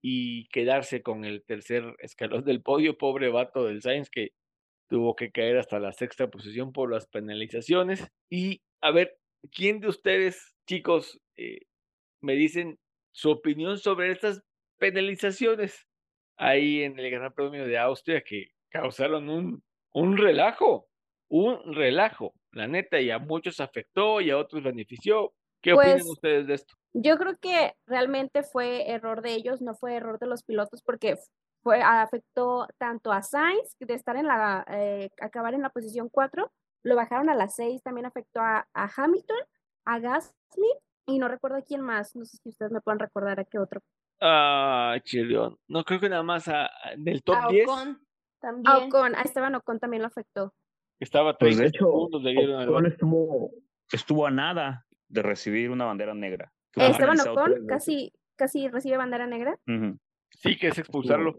[0.03, 2.97] y quedarse con el tercer escalón del podio.
[2.97, 4.29] Pobre vato del Sainz que
[4.89, 8.07] tuvo que caer hasta la sexta posición por las penalizaciones.
[8.29, 9.17] Y a ver,
[9.51, 11.61] ¿quién de ustedes, chicos, eh,
[12.21, 12.77] me dicen
[13.11, 14.43] su opinión sobre estas
[14.77, 15.87] penalizaciones
[16.37, 20.87] ahí en el Gran Premio de Austria que causaron un, un relajo,
[21.29, 25.33] un relajo, la neta, y a muchos afectó y a otros benefició.
[25.61, 26.73] ¿Qué opinan Pues, ustedes de esto?
[26.93, 31.17] Yo creo que realmente fue error de ellos, no fue error de los pilotos, porque
[31.61, 36.51] fue, afectó tanto a Sainz de estar en la, eh, acabar en la posición 4,
[36.83, 39.37] lo bajaron a las 6, también afectó a, a Hamilton,
[39.85, 40.73] a Gasly
[41.11, 43.59] y no recuerdo a quién más, no sé si ustedes me pueden recordar a qué
[43.59, 43.81] otro.
[44.19, 45.57] Ah, Chilión.
[45.67, 47.99] No creo que nada más a- a- del top A 10 Ocon
[48.39, 48.67] también.
[48.75, 50.53] A Ocon, a Esteban Ocon también lo afectó.
[50.99, 53.51] estaba Pues 30 de hecho, segundos, le dieron al Ocon estuvo,
[53.91, 56.51] estuvo a nada de recibir una bandera negra.
[56.75, 59.57] Esteban Ocon casi, casi recibe bandera negra.
[60.29, 61.35] Sí, que es expulsarlo.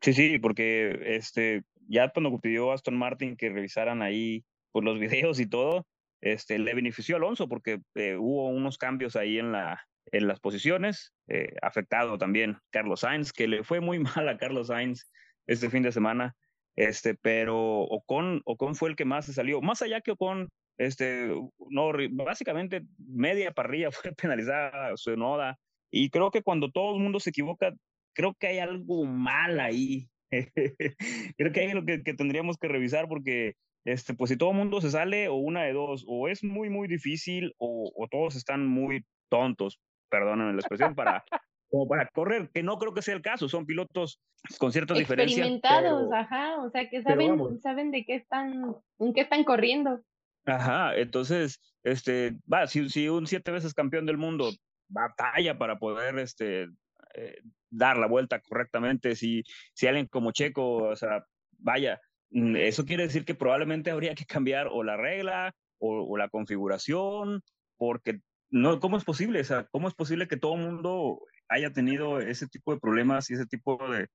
[0.00, 5.38] Sí, sí, porque este, ya cuando pidió Aston Martin que revisaran ahí pues, los videos
[5.38, 5.86] y todo,
[6.24, 10.40] este, le benefició a Alonso porque eh, hubo unos cambios ahí en, la, en las
[10.40, 15.10] posiciones, eh, afectado también Carlos Sainz, que le fue muy mal a Carlos Sainz
[15.46, 16.34] este fin de semana,
[16.76, 20.48] este, pero Ocon, Ocon fue el que más se salió, más allá que Ocon,
[20.78, 21.30] este,
[21.68, 25.58] no, básicamente media parrilla fue penalizada su noda,
[25.90, 27.74] y creo que cuando todo el mundo se equivoca,
[28.14, 30.08] creo que hay algo mal ahí.
[31.36, 33.54] creo que hay algo que, que tendríamos que revisar porque,
[33.84, 36.70] este, pues si todo el mundo se sale, o una de dos, o es muy,
[36.70, 39.80] muy difícil, o, o todos están muy tontos,
[40.10, 41.24] perdónenme la expresión, para,
[41.68, 44.20] como para correr, que no creo que sea el caso, son pilotos
[44.58, 45.38] con ciertas diferencias.
[45.38, 50.00] Experimentados, ajá, o sea, que saben, saben de qué están, en qué están corriendo.
[50.46, 54.50] Ajá, entonces, este, va, si, si un siete veces campeón del mundo
[54.88, 56.68] batalla para poder, este,
[57.14, 57.38] eh,
[57.70, 61.24] dar la vuelta correctamente, si, si alguien como Checo, o sea,
[61.58, 62.00] vaya,
[62.34, 67.42] eso quiere decir que probablemente habría que cambiar o la regla o, la configuración,
[67.76, 68.20] porque
[68.50, 69.40] no, ¿cómo es posible?
[69.40, 73.30] O sea, ¿cómo es posible que todo el mundo haya tenido ese tipo de problemas
[73.30, 74.08] y ese tipo de,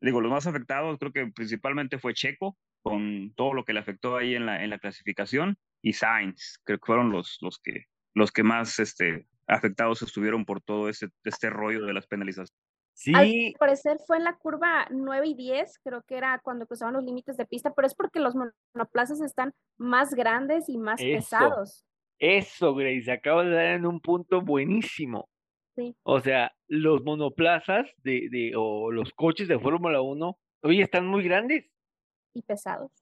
[0.00, 4.16] digo, los más afectados creo que principalmente fue Checo, con todo lo que le afectó
[4.16, 8.30] ahí en la, en la clasificación, y Sainz, creo que fueron los, los, que, los
[8.30, 12.54] que más este, afectados estuvieron por todo ese, este rollo de las penalizaciones.
[13.12, 16.94] Al Sí, parecer fue en la curva 9 y 10, creo que era cuando cruzaban
[16.94, 18.34] los límites de pista, pero es porque los
[18.74, 21.10] monoplazas están más grandes y más Eso.
[21.10, 21.84] pesados.
[22.18, 25.28] eso, Grace, acabo de dar en un punto buenísimo.
[25.76, 25.94] Sí.
[26.04, 31.22] O sea, los monoplazas de, de, o los coches de Fórmula 1 hoy están muy
[31.24, 31.66] grandes.
[32.34, 32.92] y pesados.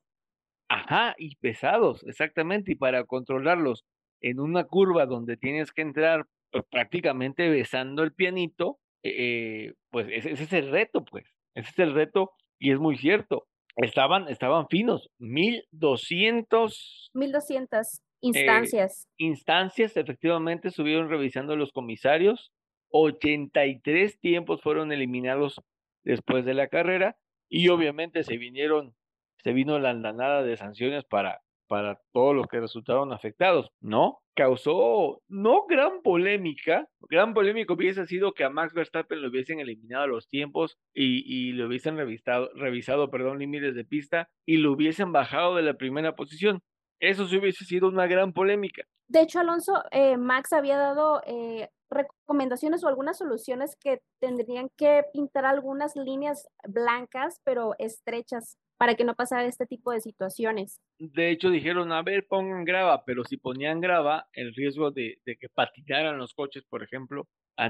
[0.68, 2.72] Ajá, y pesados, exactamente.
[2.72, 3.84] Y para controlarlos
[4.20, 10.32] en una curva donde tienes que entrar pues, prácticamente besando el pianito, eh, pues ese,
[10.32, 11.26] ese es el reto, pues.
[11.54, 13.46] Ese es el reto y es muy cierto.
[13.76, 19.08] Estaban, estaban finos, 1200 1200 instancias.
[19.18, 22.52] instancias efectivamente estuvieron revisando los comisarios,
[22.90, 25.60] 83 tiempos fueron eliminados
[26.04, 27.16] después de la carrera
[27.48, 28.94] y obviamente se vinieron,
[29.42, 31.42] se vino la andanada de sanciones para,
[31.74, 34.20] para todos los que resultaron afectados, ¿no?
[34.36, 40.06] Causó no gran polémica, gran polémica hubiese sido que a Max Verstappen lo hubiesen eliminado
[40.06, 45.10] los tiempos y, y lo hubiesen revisado, revisado, perdón, límites de pista y lo hubiesen
[45.10, 46.62] bajado de la primera posición.
[47.00, 48.84] Eso sí hubiese sido una gran polémica.
[49.08, 55.02] De hecho, Alonso, eh, Max había dado eh, recomendaciones o algunas soluciones que tendrían que
[55.12, 60.80] pintar algunas líneas blancas, pero estrechas, para que no pasara este tipo de situaciones.
[60.98, 65.48] De hecho, dijeron, a ver, pongan grava, pero si ponían grava, el riesgo de, que
[65.48, 67.68] patinaran los coches, por ejemplo, a,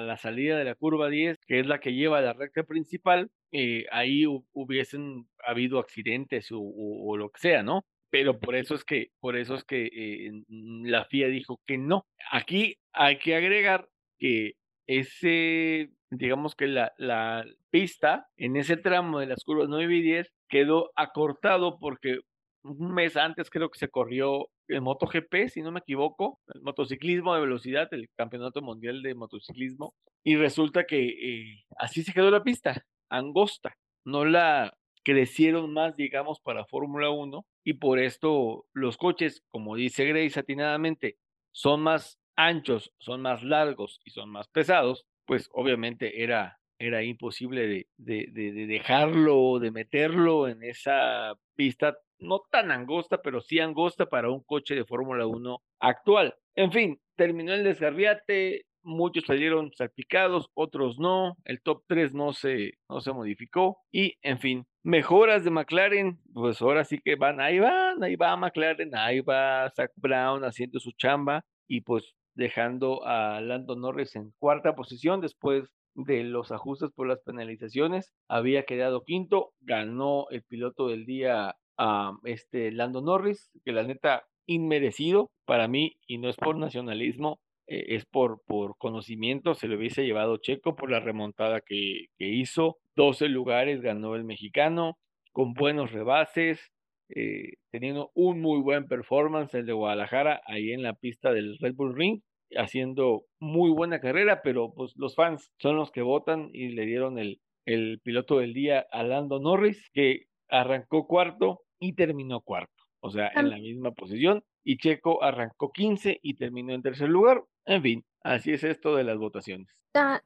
[0.00, 3.86] la, salida de la curva 10, que es la que lleva la recta principal, eh,
[3.92, 7.84] ahí hu- hubiesen habido accidentes o, lo que sea, ¿no?
[8.10, 11.78] Pero por eso es que, por eso es que eh, n- la FIA dijo que
[11.78, 12.06] no.
[12.30, 13.88] Aquí hay que agregar
[14.18, 14.54] que
[14.86, 20.32] ese, digamos que la, la pista en ese tramo de las curvas 9 y 10
[20.48, 22.20] quedó acortado porque
[22.62, 27.34] un mes antes creo que se corrió el MotoGP, si no me equivoco, el motociclismo
[27.34, 32.42] de velocidad, el Campeonato Mundial de Motociclismo, y resulta que eh, así se quedó la
[32.42, 39.42] pista, angosta, no la crecieron más, digamos, para Fórmula 1, y por esto los coches,
[39.50, 41.18] como dice Grace atinadamente,
[41.52, 47.66] son más anchos, son más largos y son más pesados, pues obviamente era, era imposible
[47.66, 53.60] de, de, de, de dejarlo, de meterlo en esa pista no tan angosta, pero sí
[53.60, 56.34] angosta para un coche de Fórmula 1 actual.
[56.54, 62.74] En fin, terminó el desgarriate, muchos salieron salpicados, otros no, el top 3 no se,
[62.88, 67.58] no se modificó y en fin, mejoras de McLaren, pues ahora sí que van, ahí
[67.58, 73.40] van, ahí va McLaren, ahí va Zach Brown haciendo su chamba y pues dejando a
[73.40, 79.52] Lando Norris en cuarta posición después de los ajustes por las penalizaciones, había quedado quinto,
[79.60, 85.96] ganó el piloto del día a este Lando Norris, que la neta inmerecido para mí
[86.06, 90.76] y no es por nacionalismo, eh, es por, por conocimiento, se lo hubiese llevado Checo
[90.76, 94.98] por la remontada que, que hizo, 12 lugares ganó el mexicano,
[95.32, 96.72] con buenos rebases,
[97.08, 101.74] eh, teniendo un muy buen performance el de Guadalajara ahí en la pista del Red
[101.74, 102.20] Bull Ring,
[102.56, 107.18] haciendo muy buena carrera, pero pues los fans son los que votan y le dieron
[107.18, 113.10] el, el piloto del día a Lando Norris, que arrancó cuarto y terminó cuarto, o
[113.10, 117.44] sea, en la misma posición, y Checo arrancó 15 y terminó en tercer lugar.
[117.66, 119.68] En fin, así es esto de las votaciones.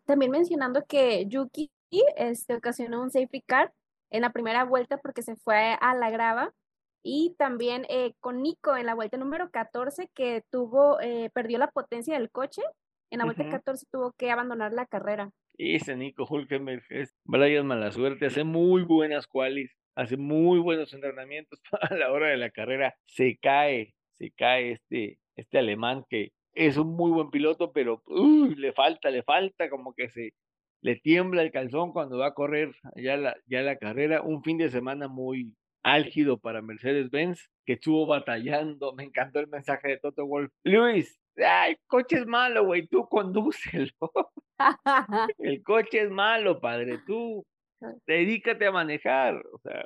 [0.04, 1.70] también mencionando que Yuki
[2.16, 3.72] este, ocasionó un safety car
[4.10, 6.52] en la primera vuelta porque se fue a la grava
[7.02, 11.70] y también eh, con Nico en la vuelta número 14 que tuvo, eh, perdió la
[11.70, 12.62] potencia del coche,
[13.10, 15.30] en la vuelta 14 tuvo que abandonar la carrera.
[15.56, 21.94] Ese Nico Hulkenberg es Brian Malasuerte, hace muy buenas qualis, hace muy buenos entrenamientos a
[21.94, 26.94] la hora de la carrera, se cae, se cae este, este alemán que es un
[26.94, 28.02] muy buen piloto, pero
[28.56, 30.32] le falta, le falta, como que se
[30.80, 34.58] le tiembla el calzón cuando va a correr ya la, ya la carrera, un fin
[34.58, 38.94] de semana muy, álgido para Mercedes-Benz, que estuvo batallando.
[38.94, 40.52] Me encantó el mensaje de Toto Wolf.
[40.64, 43.92] Luis, ay, el coche es malo, güey, tú condúcelo.
[45.38, 47.44] el coche es malo, padre, tú
[48.06, 49.36] dedícate a manejar.
[49.52, 49.84] O sea,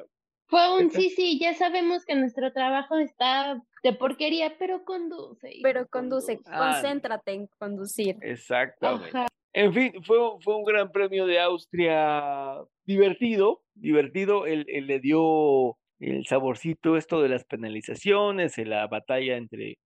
[0.52, 5.60] fue un sí, sí, ya sabemos que nuestro trabajo está de porquería, pero conduce.
[5.62, 8.18] Pero conduce, concéntrate en conducir.
[8.20, 9.18] Exactamente.
[9.54, 15.78] En fin, fue, fue un gran premio de Austria divertido, divertido, él, él le dio
[16.02, 19.78] el saborcito esto de las penalizaciones, en la batalla entre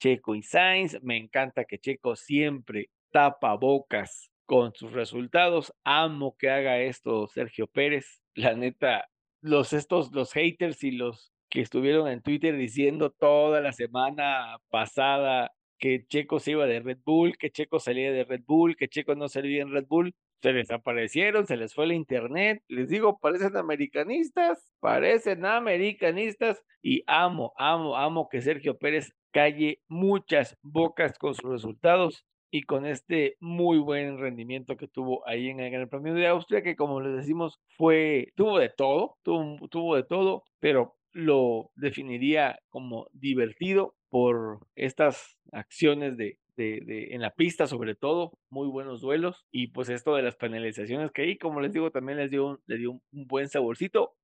[0.00, 0.98] Checo y Sainz.
[1.02, 5.74] Me encanta que Checo siempre tapa bocas con sus resultados.
[5.84, 8.22] Amo que haga esto Sergio Pérez.
[8.34, 9.08] La neta,
[9.40, 15.52] los estos, los haters y los que estuvieron en Twitter diciendo toda la semana pasada
[15.78, 19.14] que Checo se iba de Red Bull, que Checo salía de Red Bull, que Checo
[19.14, 20.14] no salía en Red Bull
[20.44, 22.62] se desaparecieron, se les fue el internet.
[22.68, 30.58] Les digo, parecen americanistas, parecen americanistas y amo, amo, amo que Sergio Pérez calle muchas
[30.60, 35.70] bocas con sus resultados y con este muy buen rendimiento que tuvo ahí en el
[35.70, 40.04] Gran Premio de Austria, que como les decimos, fue, tuvo de todo, tuvo, tuvo de
[40.04, 48.32] todo, pero lo definiría como divertido por estas acciones de en la pista sobre todo,
[48.50, 52.18] muy buenos duelos y pues esto de las penalizaciones que ahí, como les digo, también
[52.18, 54.14] les dio, le dio un, buen saborcito.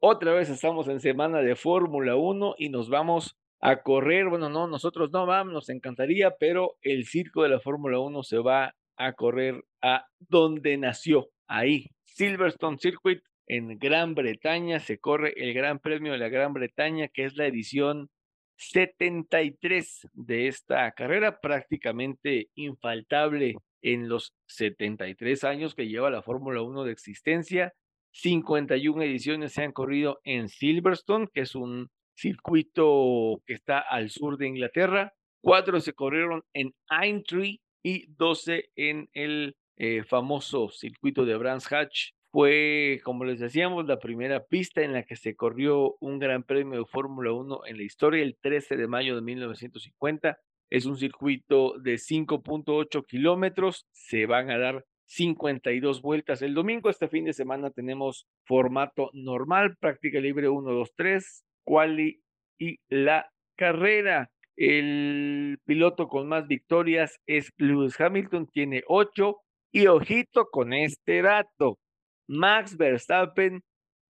[0.00, 4.66] Otra vez estamos en semana de Fórmula 1 y nos vamos a correr, bueno, no,
[4.66, 9.12] nosotros no vamos, nos encantaría, pero el circo de la Fórmula 1 se va a
[9.14, 16.12] correr a donde nació, ahí, Silverstone Circuit en Gran Bretaña, se corre el Gran Premio
[16.12, 18.10] de la Gran Bretaña, que es la edición
[18.56, 26.84] 73 de esta carrera, prácticamente infaltable en los 73 años que lleva la Fórmula 1
[26.84, 27.72] de existencia.
[28.12, 34.38] 51 ediciones se han corrido en Silverstone, que es un circuito que está al sur
[34.38, 35.12] de Inglaterra.
[35.42, 42.12] Cuatro se corrieron en Aintree y 12 en el eh, famoso circuito de Brands Hatch
[42.36, 46.80] fue, como les decíamos, la primera pista en la que se corrió un gran premio
[46.80, 50.38] de Fórmula 1 en la historia, el 13 de mayo de 1950.
[50.68, 56.42] Es un circuito de 5.8 kilómetros, se van a dar 52 vueltas.
[56.42, 62.20] El domingo, este fin de semana, tenemos formato normal, práctica libre 1, 2, 3, quali
[62.58, 64.30] y la carrera.
[64.56, 69.38] El piloto con más victorias es Lewis Hamilton, tiene 8.
[69.72, 71.78] Y ojito con este dato,
[72.28, 73.62] Max Verstappen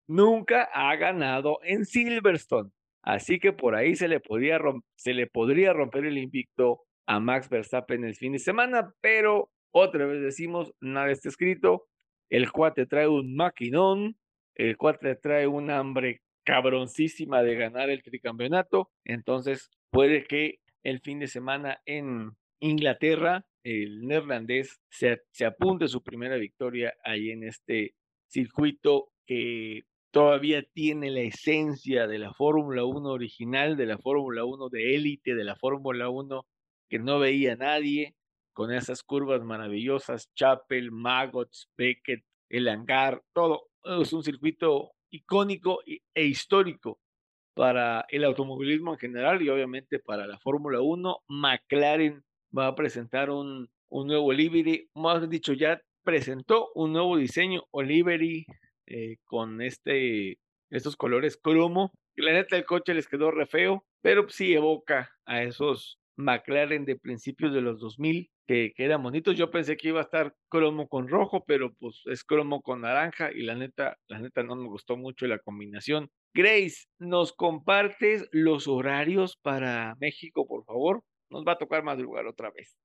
[0.08, 2.70] nunca ha ganado en Silverstone.
[3.02, 8.32] Así que por ahí se le, podría romper el invicto a Max Verstappen el fin
[8.32, 11.86] de semana, pero otra vez decimos, nada está escrito.
[12.30, 14.16] El cuate trae un maquinón,
[14.56, 21.20] el cuate trae un hambre cabroncísima de ganar el tricampeonato, entonces puede que el fin
[21.20, 27.94] de semana en Inglaterra el neerlandés se, se apunte su primera victoria ahí en este
[28.28, 34.68] circuito que todavía tiene la esencia de la Fórmula 1 original, de la Fórmula 1
[34.68, 36.46] de élite, de la Fórmula 1
[36.88, 38.14] que no veía nadie,
[38.52, 43.68] con esas curvas maravillosas, Chapel, Magots, Beckett, el hangar, todo.
[43.84, 46.98] Es un circuito icónico e histórico
[47.54, 51.24] para el automovilismo en general y obviamente para la Fórmula 1.
[51.28, 52.24] McLaren
[52.56, 57.82] va a presentar un, un nuevo livery, más dicho, ya presentó un nuevo diseño o
[57.82, 58.46] livery
[58.86, 60.38] eh, con este,
[60.70, 61.90] estos colores cromo.
[62.14, 66.96] La neta, el coche les quedó re feo, pero sí evoca a esos McLaren de
[66.96, 69.36] principios de los 2000 que, que eran bonitos.
[69.36, 73.32] Yo pensé que iba a estar cromo con rojo, pero pues es cromo con naranja
[73.32, 76.08] y la neta, la neta no me gustó mucho la combinación.
[76.32, 81.02] Grace, ¿nos compartes los horarios para México, por favor?
[81.30, 82.76] Nos va a tocar madrugar otra vez.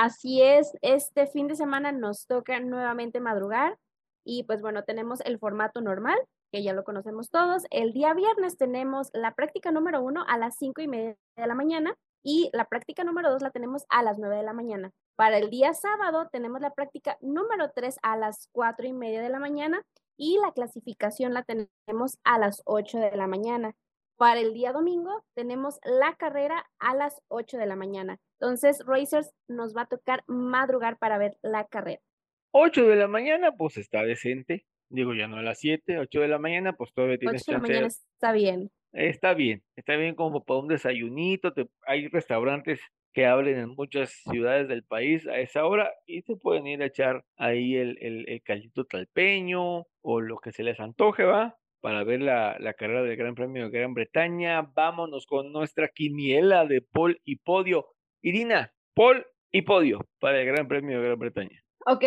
[0.00, 3.76] Así es, este fin de semana nos toca nuevamente madrugar
[4.24, 6.16] y pues bueno, tenemos el formato normal,
[6.52, 7.64] que ya lo conocemos todos.
[7.70, 11.56] El día viernes tenemos la práctica número uno a las cinco y media de la
[11.56, 14.92] mañana y la práctica número dos la tenemos a las nueve de la mañana.
[15.16, 19.30] Para el día sábado tenemos la práctica número tres a las cuatro y media de
[19.30, 19.82] la mañana
[20.16, 23.74] y la clasificación la tenemos a las ocho de la mañana.
[24.18, 28.18] Para el día domingo tenemos la carrera a las 8 de la mañana.
[28.40, 32.02] Entonces, Racers nos va a tocar madrugar para ver la carrera.
[32.50, 34.66] 8 de la mañana, pues está decente.
[34.88, 37.58] Digo, ya no a las 7, 8 de la mañana, pues todavía tienes 8 de
[37.58, 38.72] la mañana está bien.
[38.90, 41.52] Está bien, está bien como para un desayunito.
[41.86, 42.80] hay restaurantes
[43.12, 46.86] que abren en muchas ciudades del país a esa hora y se pueden ir a
[46.86, 51.56] echar ahí el, el, el caldito talpeño o lo que se les antoje, ¿va?
[51.80, 54.62] Para ver la, la, carrera del Gran Premio de Gran Bretaña.
[54.62, 57.94] Vámonos con nuestra quiniela de Paul y Podio.
[58.22, 61.62] Irina, Paul y Podio para el Gran Premio de Gran Bretaña.
[61.86, 62.04] Ok,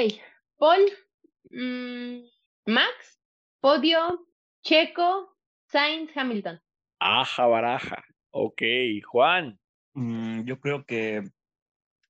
[0.57, 0.81] Paul,
[1.49, 2.19] mmm,
[2.65, 3.21] Max,
[3.59, 4.27] Podio,
[4.63, 6.61] Checo, Sainz, Hamilton.
[6.99, 8.03] Aja baraja.
[8.31, 8.61] Ok,
[9.05, 9.59] Juan.
[9.93, 11.23] Mm, yo creo que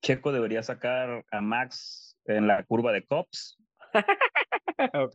[0.02, 3.58] Checo debería sacar a Max en la curva de Cops.
[4.94, 5.14] ok.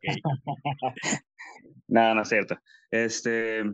[1.89, 2.59] No, no es cierto.
[2.91, 3.65] Este,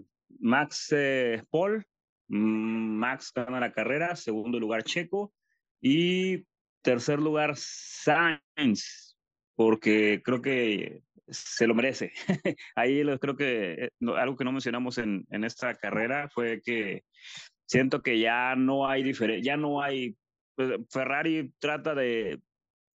[0.40, 1.84] Max eh, Paul,
[2.28, 5.32] mm, Max gana la carrera, segundo lugar Checo
[5.80, 6.44] y
[6.82, 9.16] tercer lugar Sainz,
[9.54, 12.12] porque creo que se lo merece.
[12.74, 17.04] Ahí creo que eh, algo que no mencionamos en, en esta carrera fue que
[17.66, 20.16] siento que ya no hay diferencia, ya no hay,
[20.54, 22.40] pues, Ferrari trata de,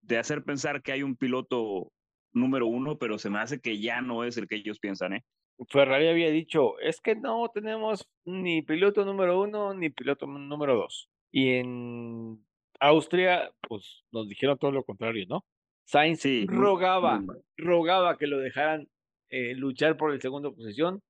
[0.02, 1.92] de hacer pensar que hay un piloto
[2.36, 5.24] número uno, pero se me hace que ya no es el que ellos piensan, ¿eh?
[5.70, 11.10] Ferrari había dicho, es que no tenemos ni piloto número uno ni piloto número dos.
[11.32, 12.46] Y en
[12.80, 15.46] Austria, pues nos dijeron todo lo contrario, ¿no?
[15.86, 17.24] Sainz rogaba,
[17.58, 18.88] rogaba que lo dejaran
[19.30, 21.02] eh, luchar por el segundo posición.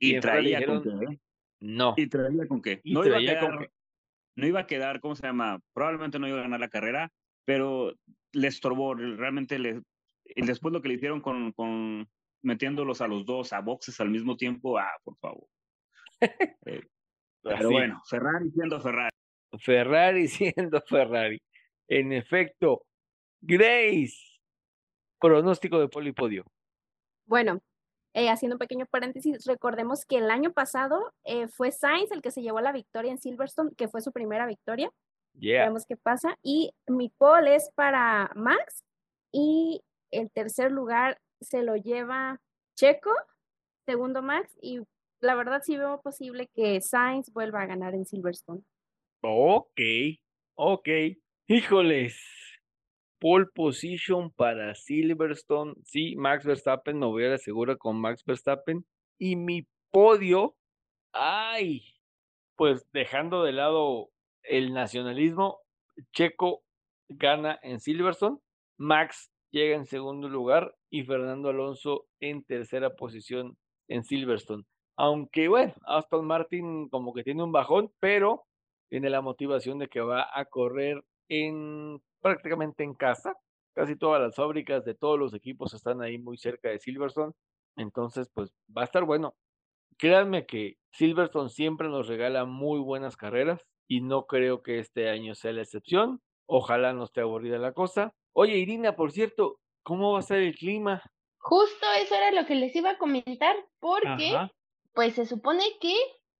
[0.00, 1.20] Y, traía con qué, ¿eh?
[1.60, 1.94] No.
[1.96, 2.80] Y traía con qué.
[2.84, 3.70] no, iba a quedar,
[4.36, 5.60] no iba a quedar, ¿cómo se llama?
[5.72, 7.12] Probablemente no iba a ganar la carrera,
[7.44, 7.94] pero
[8.32, 9.82] le estorbó, realmente le,
[10.34, 12.08] y después lo que le hicieron con, con
[12.42, 15.46] metiéndolos a los dos a boxes al mismo tiempo, ah, por favor.
[16.66, 16.80] Eh,
[17.42, 19.10] pero bueno, Ferrari siendo Ferrari.
[19.58, 21.40] Ferrari siendo Ferrari.
[21.88, 22.86] En efecto,
[23.40, 24.16] Grace,
[25.20, 26.44] pronóstico de polipodio.
[27.26, 27.60] Bueno,
[28.14, 32.30] eh, haciendo un pequeño paréntesis, recordemos que el año pasado eh, fue Sainz el que
[32.30, 34.90] se llevó la victoria en Silverstone, que fue su primera victoria.
[35.34, 35.62] Yeah.
[35.62, 36.38] Veamos qué pasa.
[36.42, 38.84] Y mi poll es para Max
[39.32, 39.82] y
[40.18, 42.40] el tercer lugar se lo lleva
[42.76, 43.12] Checo,
[43.86, 44.80] segundo Max, y
[45.20, 48.62] la verdad sí veo posible que Sainz vuelva a ganar en Silverstone.
[49.22, 49.80] Ok,
[50.54, 50.88] ok.
[51.46, 52.20] Híjoles.
[53.18, 55.74] Pole position para Silverstone.
[55.84, 58.84] Sí, Max Verstappen, me voy a la segura con Max Verstappen.
[59.18, 60.56] Y mi podio,
[61.12, 61.84] ay,
[62.56, 64.10] pues dejando de lado
[64.42, 65.60] el nacionalismo,
[66.12, 66.62] Checo
[67.08, 68.38] gana en Silverstone,
[68.76, 73.56] Max llega en segundo lugar y Fernando Alonso en tercera posición
[73.88, 74.64] en Silverstone.
[74.96, 78.46] Aunque bueno, Aston Martin como que tiene un bajón, pero
[78.90, 83.34] tiene la motivación de que va a correr en prácticamente en casa.
[83.74, 87.32] Casi todas las fábricas de todos los equipos están ahí muy cerca de Silverstone.
[87.76, 89.36] Entonces, pues va a estar bueno.
[89.98, 95.36] Créanme que Silverstone siempre nos regala muy buenas carreras y no creo que este año
[95.36, 96.20] sea la excepción.
[96.46, 98.14] Ojalá no esté aburrida la cosa.
[98.36, 101.00] Oye, Irina, por cierto, ¿cómo va a estar el clima?
[101.38, 104.36] Justo eso era lo que les iba a comentar, porque
[104.92, 105.94] pues se supone que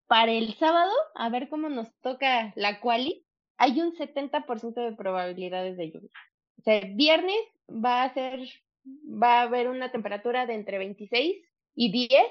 [0.09, 3.25] para el sábado, a ver cómo nos toca la quali,
[3.59, 6.11] hay un 70% de probabilidades de lluvia.
[6.59, 7.39] O sea, viernes
[7.69, 8.41] va a ser,
[8.85, 11.37] va a haber una temperatura de entre 26
[11.77, 12.23] y 10,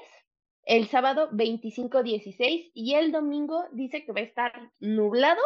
[0.66, 5.40] el sábado 25-16 y el domingo dice que va a estar nublado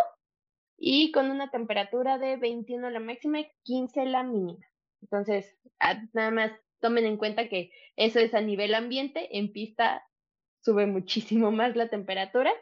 [0.78, 4.64] y con una temperatura de 21 la máxima y 15 la mínima.
[5.02, 5.59] Entonces,
[6.12, 10.05] nada más tomen en cuenta que eso es a nivel ambiente, en pista
[10.60, 12.52] sube muchísimo más la temperatura,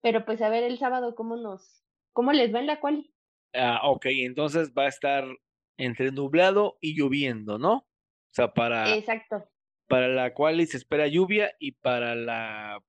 [0.00, 3.12] pero pues a ver el sábado cómo nos, cómo les va en la quali.
[3.54, 5.24] Ah, ok, entonces va a estar
[5.76, 7.74] entre nublado y lloviendo, ¿no?
[7.74, 9.44] O sea, para, Exacto.
[9.88, 12.82] para la quali se espera lluvia y para la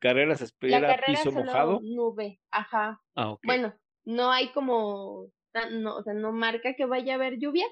[0.00, 1.80] carrera se espera la carrera piso solo mojado.
[1.82, 3.02] nube, ajá.
[3.14, 3.40] Ah, ok.
[3.44, 3.74] Bueno,
[4.04, 5.30] no hay como,
[5.72, 7.66] no, o sea, no marca que vaya a haber lluvia,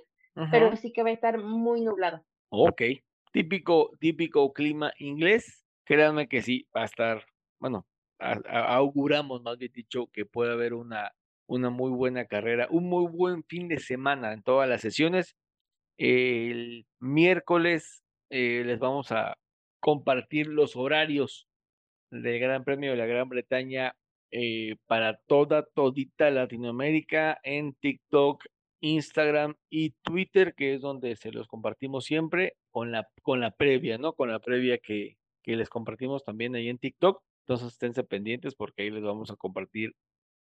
[0.51, 2.25] pero sí que va a estar muy nublado.
[2.51, 2.83] Ok,
[3.33, 5.65] típico, típico clima inglés.
[5.85, 7.25] Créanme que sí, va a estar,
[7.59, 7.87] bueno,
[8.19, 11.13] a- a- auguramos más bien dicho que puede haber una,
[11.47, 15.37] una muy buena carrera, un muy buen fin de semana en todas las sesiones.
[15.97, 19.39] El miércoles eh, les vamos a
[19.81, 21.49] compartir los horarios
[22.11, 23.97] del Gran Premio de la Gran Bretaña
[24.33, 28.45] eh, para toda, todita Latinoamérica en TikTok,
[28.81, 33.99] Instagram y Twitter, que es donde se los compartimos siempre con la, con la previa,
[33.99, 34.15] ¿no?
[34.15, 37.23] Con la previa que, que les compartimos también ahí en TikTok.
[37.47, 39.95] Entonces esténse pendientes porque ahí les vamos a compartir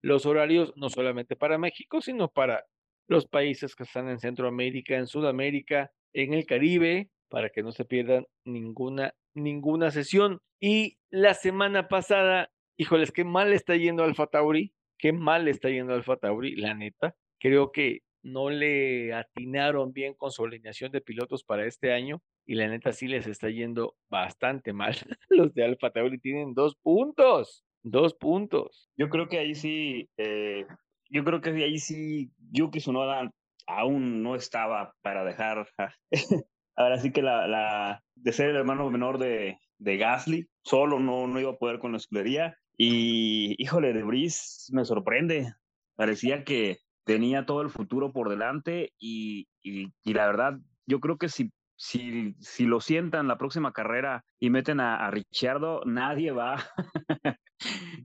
[0.02, 2.64] los horarios, no solamente para México, sino para
[3.08, 7.84] los países que están en Centroamérica, en Sudamérica, en el Caribe, para que no se
[7.84, 10.40] pierdan ninguna, ninguna sesión.
[10.60, 12.50] Y la semana pasada,
[12.80, 17.14] híjoles, qué mal está yendo Alfa Tauri, qué mal está yendo Alfa Tauri, la neta.
[17.38, 22.54] Creo que no le atinaron bien con su alineación de pilotos para este año y
[22.54, 24.94] la neta sí les está yendo bastante mal.
[25.28, 28.88] Los de Alfa Tauri tienen dos puntos, dos puntos.
[28.96, 30.64] Yo creo que ahí sí, eh,
[31.10, 33.30] yo creo que ahí sí Yuki Tsunoda
[33.66, 35.68] aún no estaba para dejar,
[36.76, 41.26] ahora sí que la, la de ser el hermano menor de, de Gasly, solo no,
[41.26, 45.52] no iba a poder con la escudería y híjole, de Brice me sorprende,
[45.96, 51.18] parecía que tenía todo el futuro por delante y, y, y la verdad, yo creo
[51.18, 56.30] que si si, si lo sientan la próxima carrera y meten a, a Ricciardo, nadie
[56.30, 56.56] va,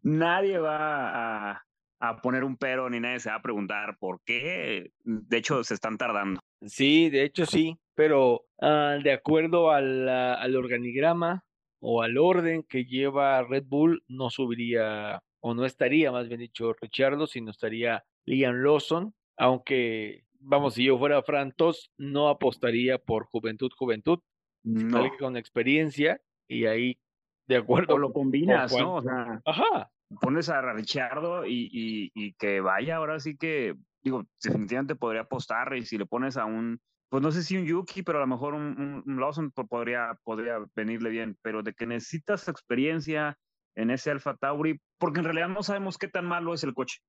[0.03, 1.63] nadie va a,
[2.01, 4.91] a, poner un pero ni nadie se va a preguntar por qué.
[5.05, 6.41] De hecho, se están tardando.
[6.61, 11.44] Sí, de hecho sí, pero uh, de acuerdo al, al organigrama
[11.87, 16.73] o al orden que lleva Red Bull, no subiría o no estaría, más bien dicho,
[16.73, 23.69] Ricciardo, sino estaría Liam Lawson, aunque vamos, si yo fuera Frantos, no apostaría por juventud,
[23.77, 24.19] juventud,
[24.63, 24.97] no.
[24.97, 26.99] alguien con experiencia y ahí,
[27.47, 27.93] de acuerdo.
[27.93, 28.95] O lo combinas, ¿no?
[28.95, 29.91] O sea, Ajá.
[30.19, 35.75] pones a Richardo y, y, y, que vaya, ahora sí que, digo, definitivamente podría apostar
[35.77, 38.27] y si le pones a un, pues no sé si un Yuki, pero a lo
[38.27, 43.37] mejor un, un, Lawson podría, podría venirle bien, pero de que necesitas experiencia
[43.75, 46.99] en ese Alfa Tauri, porque en realidad no sabemos qué tan malo es el coche.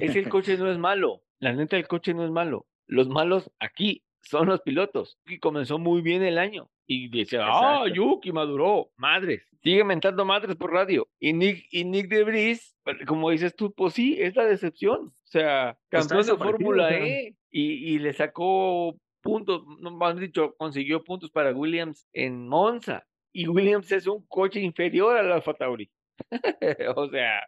[0.00, 2.66] Es el coche no es malo, la neta el coche no es malo.
[2.86, 5.18] Los malos aquí son los pilotos.
[5.26, 6.70] Y comenzó muy bien el año.
[6.86, 9.46] Y decía, ah, Yuki maduró, madres.
[9.62, 11.08] Sigue mentando madres por radio.
[11.20, 15.06] Y Nick, y Nick de Vries, como dices tú, pues sí, es la decepción.
[15.06, 16.90] O sea, campeón de Fórmula.
[16.90, 23.04] E y, y, le sacó puntos, no más dicho, consiguió puntos para Williams en Monza.
[23.32, 25.90] Y Williams es un coche inferior al Alfa Tauri.
[26.96, 27.42] o sea.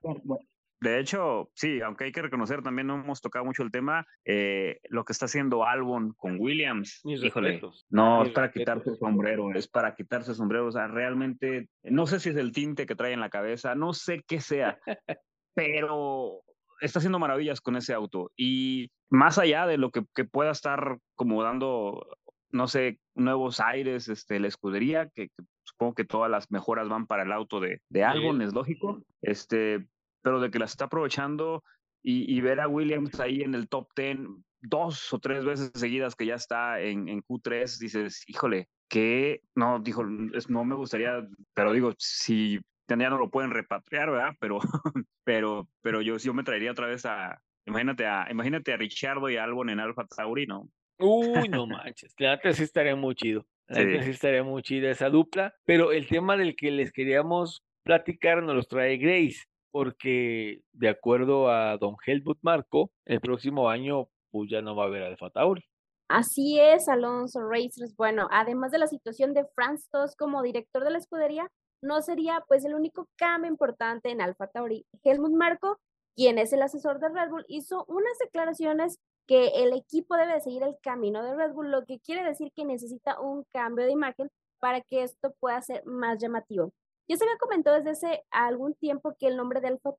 [0.81, 4.81] De hecho, sí, aunque hay que reconocer, también no hemos tocado mucho el tema, eh,
[4.89, 7.03] lo que está haciendo Albon con Williams.
[7.05, 7.86] Mis híjole, respetos.
[7.89, 10.66] no Mis es para quitarse el sombrero, es para quitarse el sombrero.
[10.66, 13.93] O sea, realmente, no sé si es el tinte que trae en la cabeza, no
[13.93, 14.81] sé qué sea,
[15.55, 16.43] pero
[16.81, 18.32] está haciendo maravillas con ese auto.
[18.36, 22.06] Y más allá de lo que, que pueda estar como dando,
[22.51, 27.06] no sé, nuevos aires, este, la escudería, que, que supongo que todas las mejoras van
[27.06, 28.44] para el auto de, de Albon, Sí.
[28.44, 29.02] es lógico.
[29.20, 29.86] Este,
[30.22, 31.62] pero de que las está aprovechando
[32.02, 34.18] y, y, ver a Williams ahí en el top 10
[34.62, 39.78] dos o tres veces seguidas que ya está en, en Q3, dices, híjole, que no,
[39.80, 44.34] dijo, no me gustaría, pero digo, si ya no lo pueden repatriar, ¿verdad?
[44.39, 44.59] Pero,
[45.24, 49.36] pero, pero yo, yo me traería otra vez a, imagínate a, imagínate a Richardo y
[49.36, 50.68] a Albon en Alfa Tauri, ¿no?
[50.98, 53.44] Uy, no manches, la neta sí estaría muy chido.
[53.68, 53.84] La Sí.
[53.86, 55.55] neta sí estaría muy chida esa dupla.
[55.64, 61.51] Pero el tema del que les queríamos platicar nos los trae Grace, porque de acuerdo
[61.51, 65.64] a don Helmut Marco, el próximo año pues ya no va a haber Alfa Tauri.
[66.09, 67.94] Así es, Alonso Racers.
[67.97, 71.48] Bueno, además de la situación de Franz Tost como director de la escudería,
[71.82, 74.84] no sería pues el único cambio importante en Alfa Tauri.
[75.02, 75.80] Helmut Marco,
[76.14, 80.62] quien es el asesor de Red Bull, hizo unas declaraciones que el equipo debe seguir
[80.62, 84.30] el camino de Red Bull, lo que quiere decir que necesita un cambio de imagen
[84.60, 86.72] para que esto pueda ser más llamativo.
[87.09, 89.90] Ya se había comentado desde hace algún tiempo que el nombre de Alfa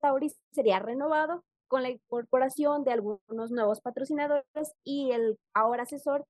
[0.51, 4.45] sería renovado con la incorporación de algunos nuevos patrocinadores
[4.83, 6.25] y el ahora asesor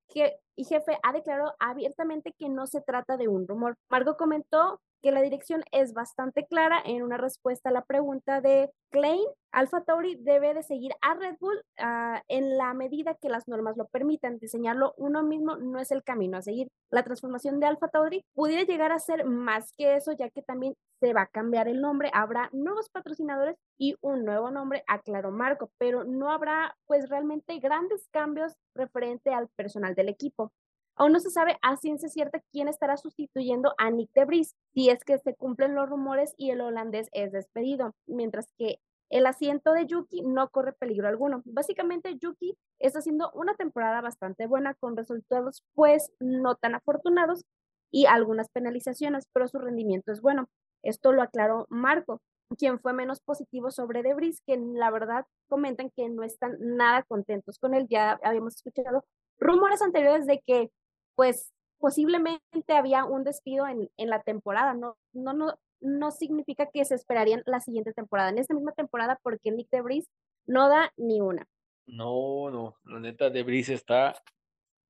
[0.55, 3.75] y jefe ha declarado abiertamente que no se trata de un rumor.
[3.89, 8.71] Margo comentó que la dirección es bastante clara en una respuesta a la pregunta de
[8.89, 9.19] Klein.
[9.51, 13.75] Alpha Tauri debe de seguir a Red Bull ah, en la medida que las normas
[13.77, 14.39] lo permitan.
[14.39, 16.69] Diseñarlo uno mismo no es el camino a seguir.
[16.89, 20.73] La transformación de Alpha Tauri pudiera llegar a ser más que eso, ya que también
[21.01, 25.69] se va a cambiar el nombre, habrá nuevos patrocinadores y un nuevo nombre, aclaró Marco,
[25.77, 30.53] pero no habrá pues realmente grandes cambios referente al personal del equipo.
[30.95, 34.89] Aún no se sabe a ciencia cierta quién estará sustituyendo a Nick de Vries, si
[34.89, 38.79] es que se cumplen los rumores y el holandés es despedido, mientras que
[39.09, 41.41] el asiento de Yuki no corre peligro alguno.
[41.45, 47.43] Básicamente, Yuki está haciendo una temporada bastante buena con resultados pues no tan afortunados
[47.91, 50.47] y algunas penalizaciones, pero su rendimiento es bueno.
[50.83, 52.21] Esto lo aclaró Marco,
[52.57, 57.59] quien fue menos positivo sobre Debris, que la verdad comentan que no están nada contentos
[57.59, 57.87] con él.
[57.89, 59.05] Ya habíamos escuchado
[59.39, 60.71] rumores anteriores de que
[61.15, 66.85] pues posiblemente había un despido en, en la temporada, no, no, no, no significa que
[66.85, 70.09] se esperarían la siguiente temporada, en esta misma temporada, porque Nick Debris
[70.45, 71.45] no da ni una.
[71.85, 74.15] No, no, la neta Debris está,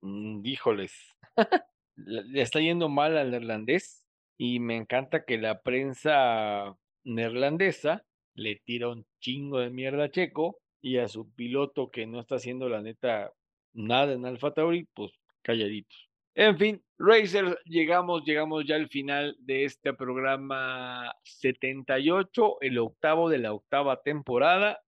[0.02, 0.94] mm, híjoles,
[1.96, 4.04] le está yendo mal al neerlandés
[4.38, 8.06] y me encanta que la prensa neerlandesa
[8.36, 12.36] le tira un chingo de mierda a Checo y a su piloto que no está
[12.36, 13.32] haciendo la neta
[13.74, 16.13] nada en Alfa Tauri, pues calladitos.
[16.36, 23.38] En fin, Racers, llegamos, llegamos ya al final de este programa 78, el octavo de
[23.38, 24.82] la octava temporada.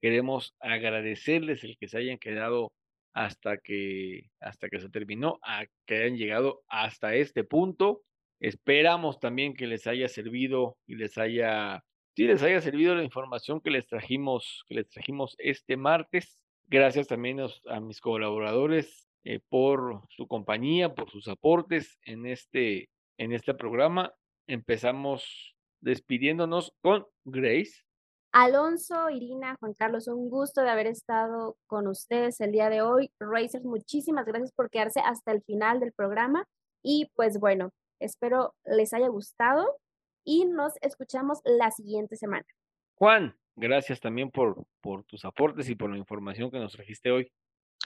[0.00, 2.72] Queremos agradecerles el que se hayan quedado
[3.12, 8.02] hasta que, hasta que se terminó, a que hayan llegado hasta este punto.
[8.40, 13.60] Esperamos también que les haya servido y les haya, sí, les haya servido la información
[13.60, 16.38] que les trajimos, que les trajimos este martes.
[16.68, 23.32] Gracias también a mis colaboradores eh, por su compañía, por sus aportes en este, en
[23.32, 24.14] este programa.
[24.46, 27.82] Empezamos despidiéndonos con Grace.
[28.30, 33.10] Alonso, Irina, Juan Carlos, un gusto de haber estado con ustedes el día de hoy.
[33.18, 36.44] Racers, muchísimas gracias por quedarse hasta el final del programa.
[36.80, 39.76] Y pues bueno, espero les haya gustado
[40.24, 42.46] y nos escuchamos la siguiente semana.
[42.94, 47.32] Juan, gracias también por, por tus aportes y por la información que nos trajiste hoy.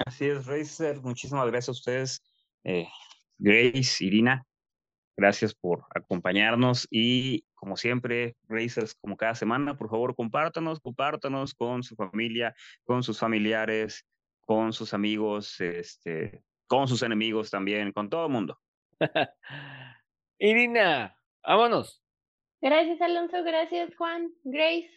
[0.06, 1.01] Así es, Racer.
[1.02, 2.22] Muchísimas gracias a ustedes,
[2.64, 2.89] eh,
[3.39, 4.44] Grace, Irina.
[5.16, 11.82] Gracias por acompañarnos y como siempre, Racers, como cada semana, por favor, compártanos, compártanos con
[11.82, 12.55] su familia,
[12.85, 14.06] con sus familiares,
[14.40, 18.59] con sus amigos, este, con sus enemigos también, con todo el mundo.
[20.39, 22.02] Irina, vámonos.
[22.62, 23.44] Gracias, Alonso.
[23.44, 24.31] Gracias, Juan.
[24.44, 24.90] Grace,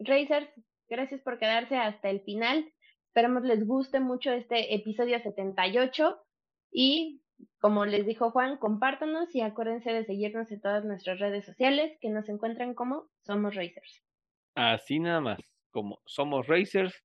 [0.00, 0.50] Racers,
[0.88, 2.68] gracias por quedarse hasta el final.
[3.16, 6.18] Esperemos les guste mucho este episodio 78
[6.70, 7.22] y
[7.58, 12.10] como les dijo Juan, compártanos y acuérdense de seguirnos en todas nuestras redes sociales que
[12.10, 14.04] nos encuentran como Somos Racers.
[14.54, 15.38] Así nada más,
[15.70, 17.02] como Somos Racers,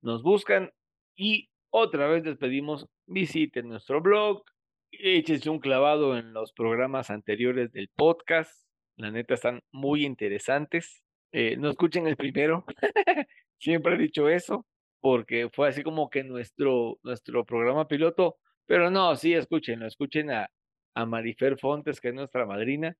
[0.00, 0.70] nos buscan
[1.16, 4.44] y otra vez les pedimos visiten nuestro blog,
[4.92, 8.52] échense un clavado en los programas anteriores del podcast,
[8.96, 11.02] la neta están muy interesantes.
[11.32, 12.64] Eh, no escuchen el primero,
[13.58, 14.64] siempre he dicho eso,
[15.00, 20.50] porque fue así como que nuestro, nuestro programa piloto, pero no, sí, escúchenlo, escuchen a,
[20.94, 22.96] a Marifer Fontes, que es nuestra madrina.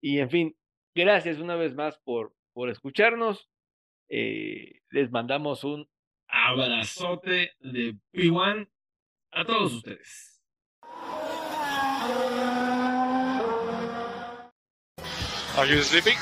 [0.00, 0.56] Y en fin,
[0.94, 3.48] gracias una vez más por, por escucharnos.
[4.08, 5.88] Eh, les mandamos un
[6.28, 8.68] abrazote de P1
[9.32, 10.42] a todos ustedes.
[15.56, 16.18] Are you sleeping?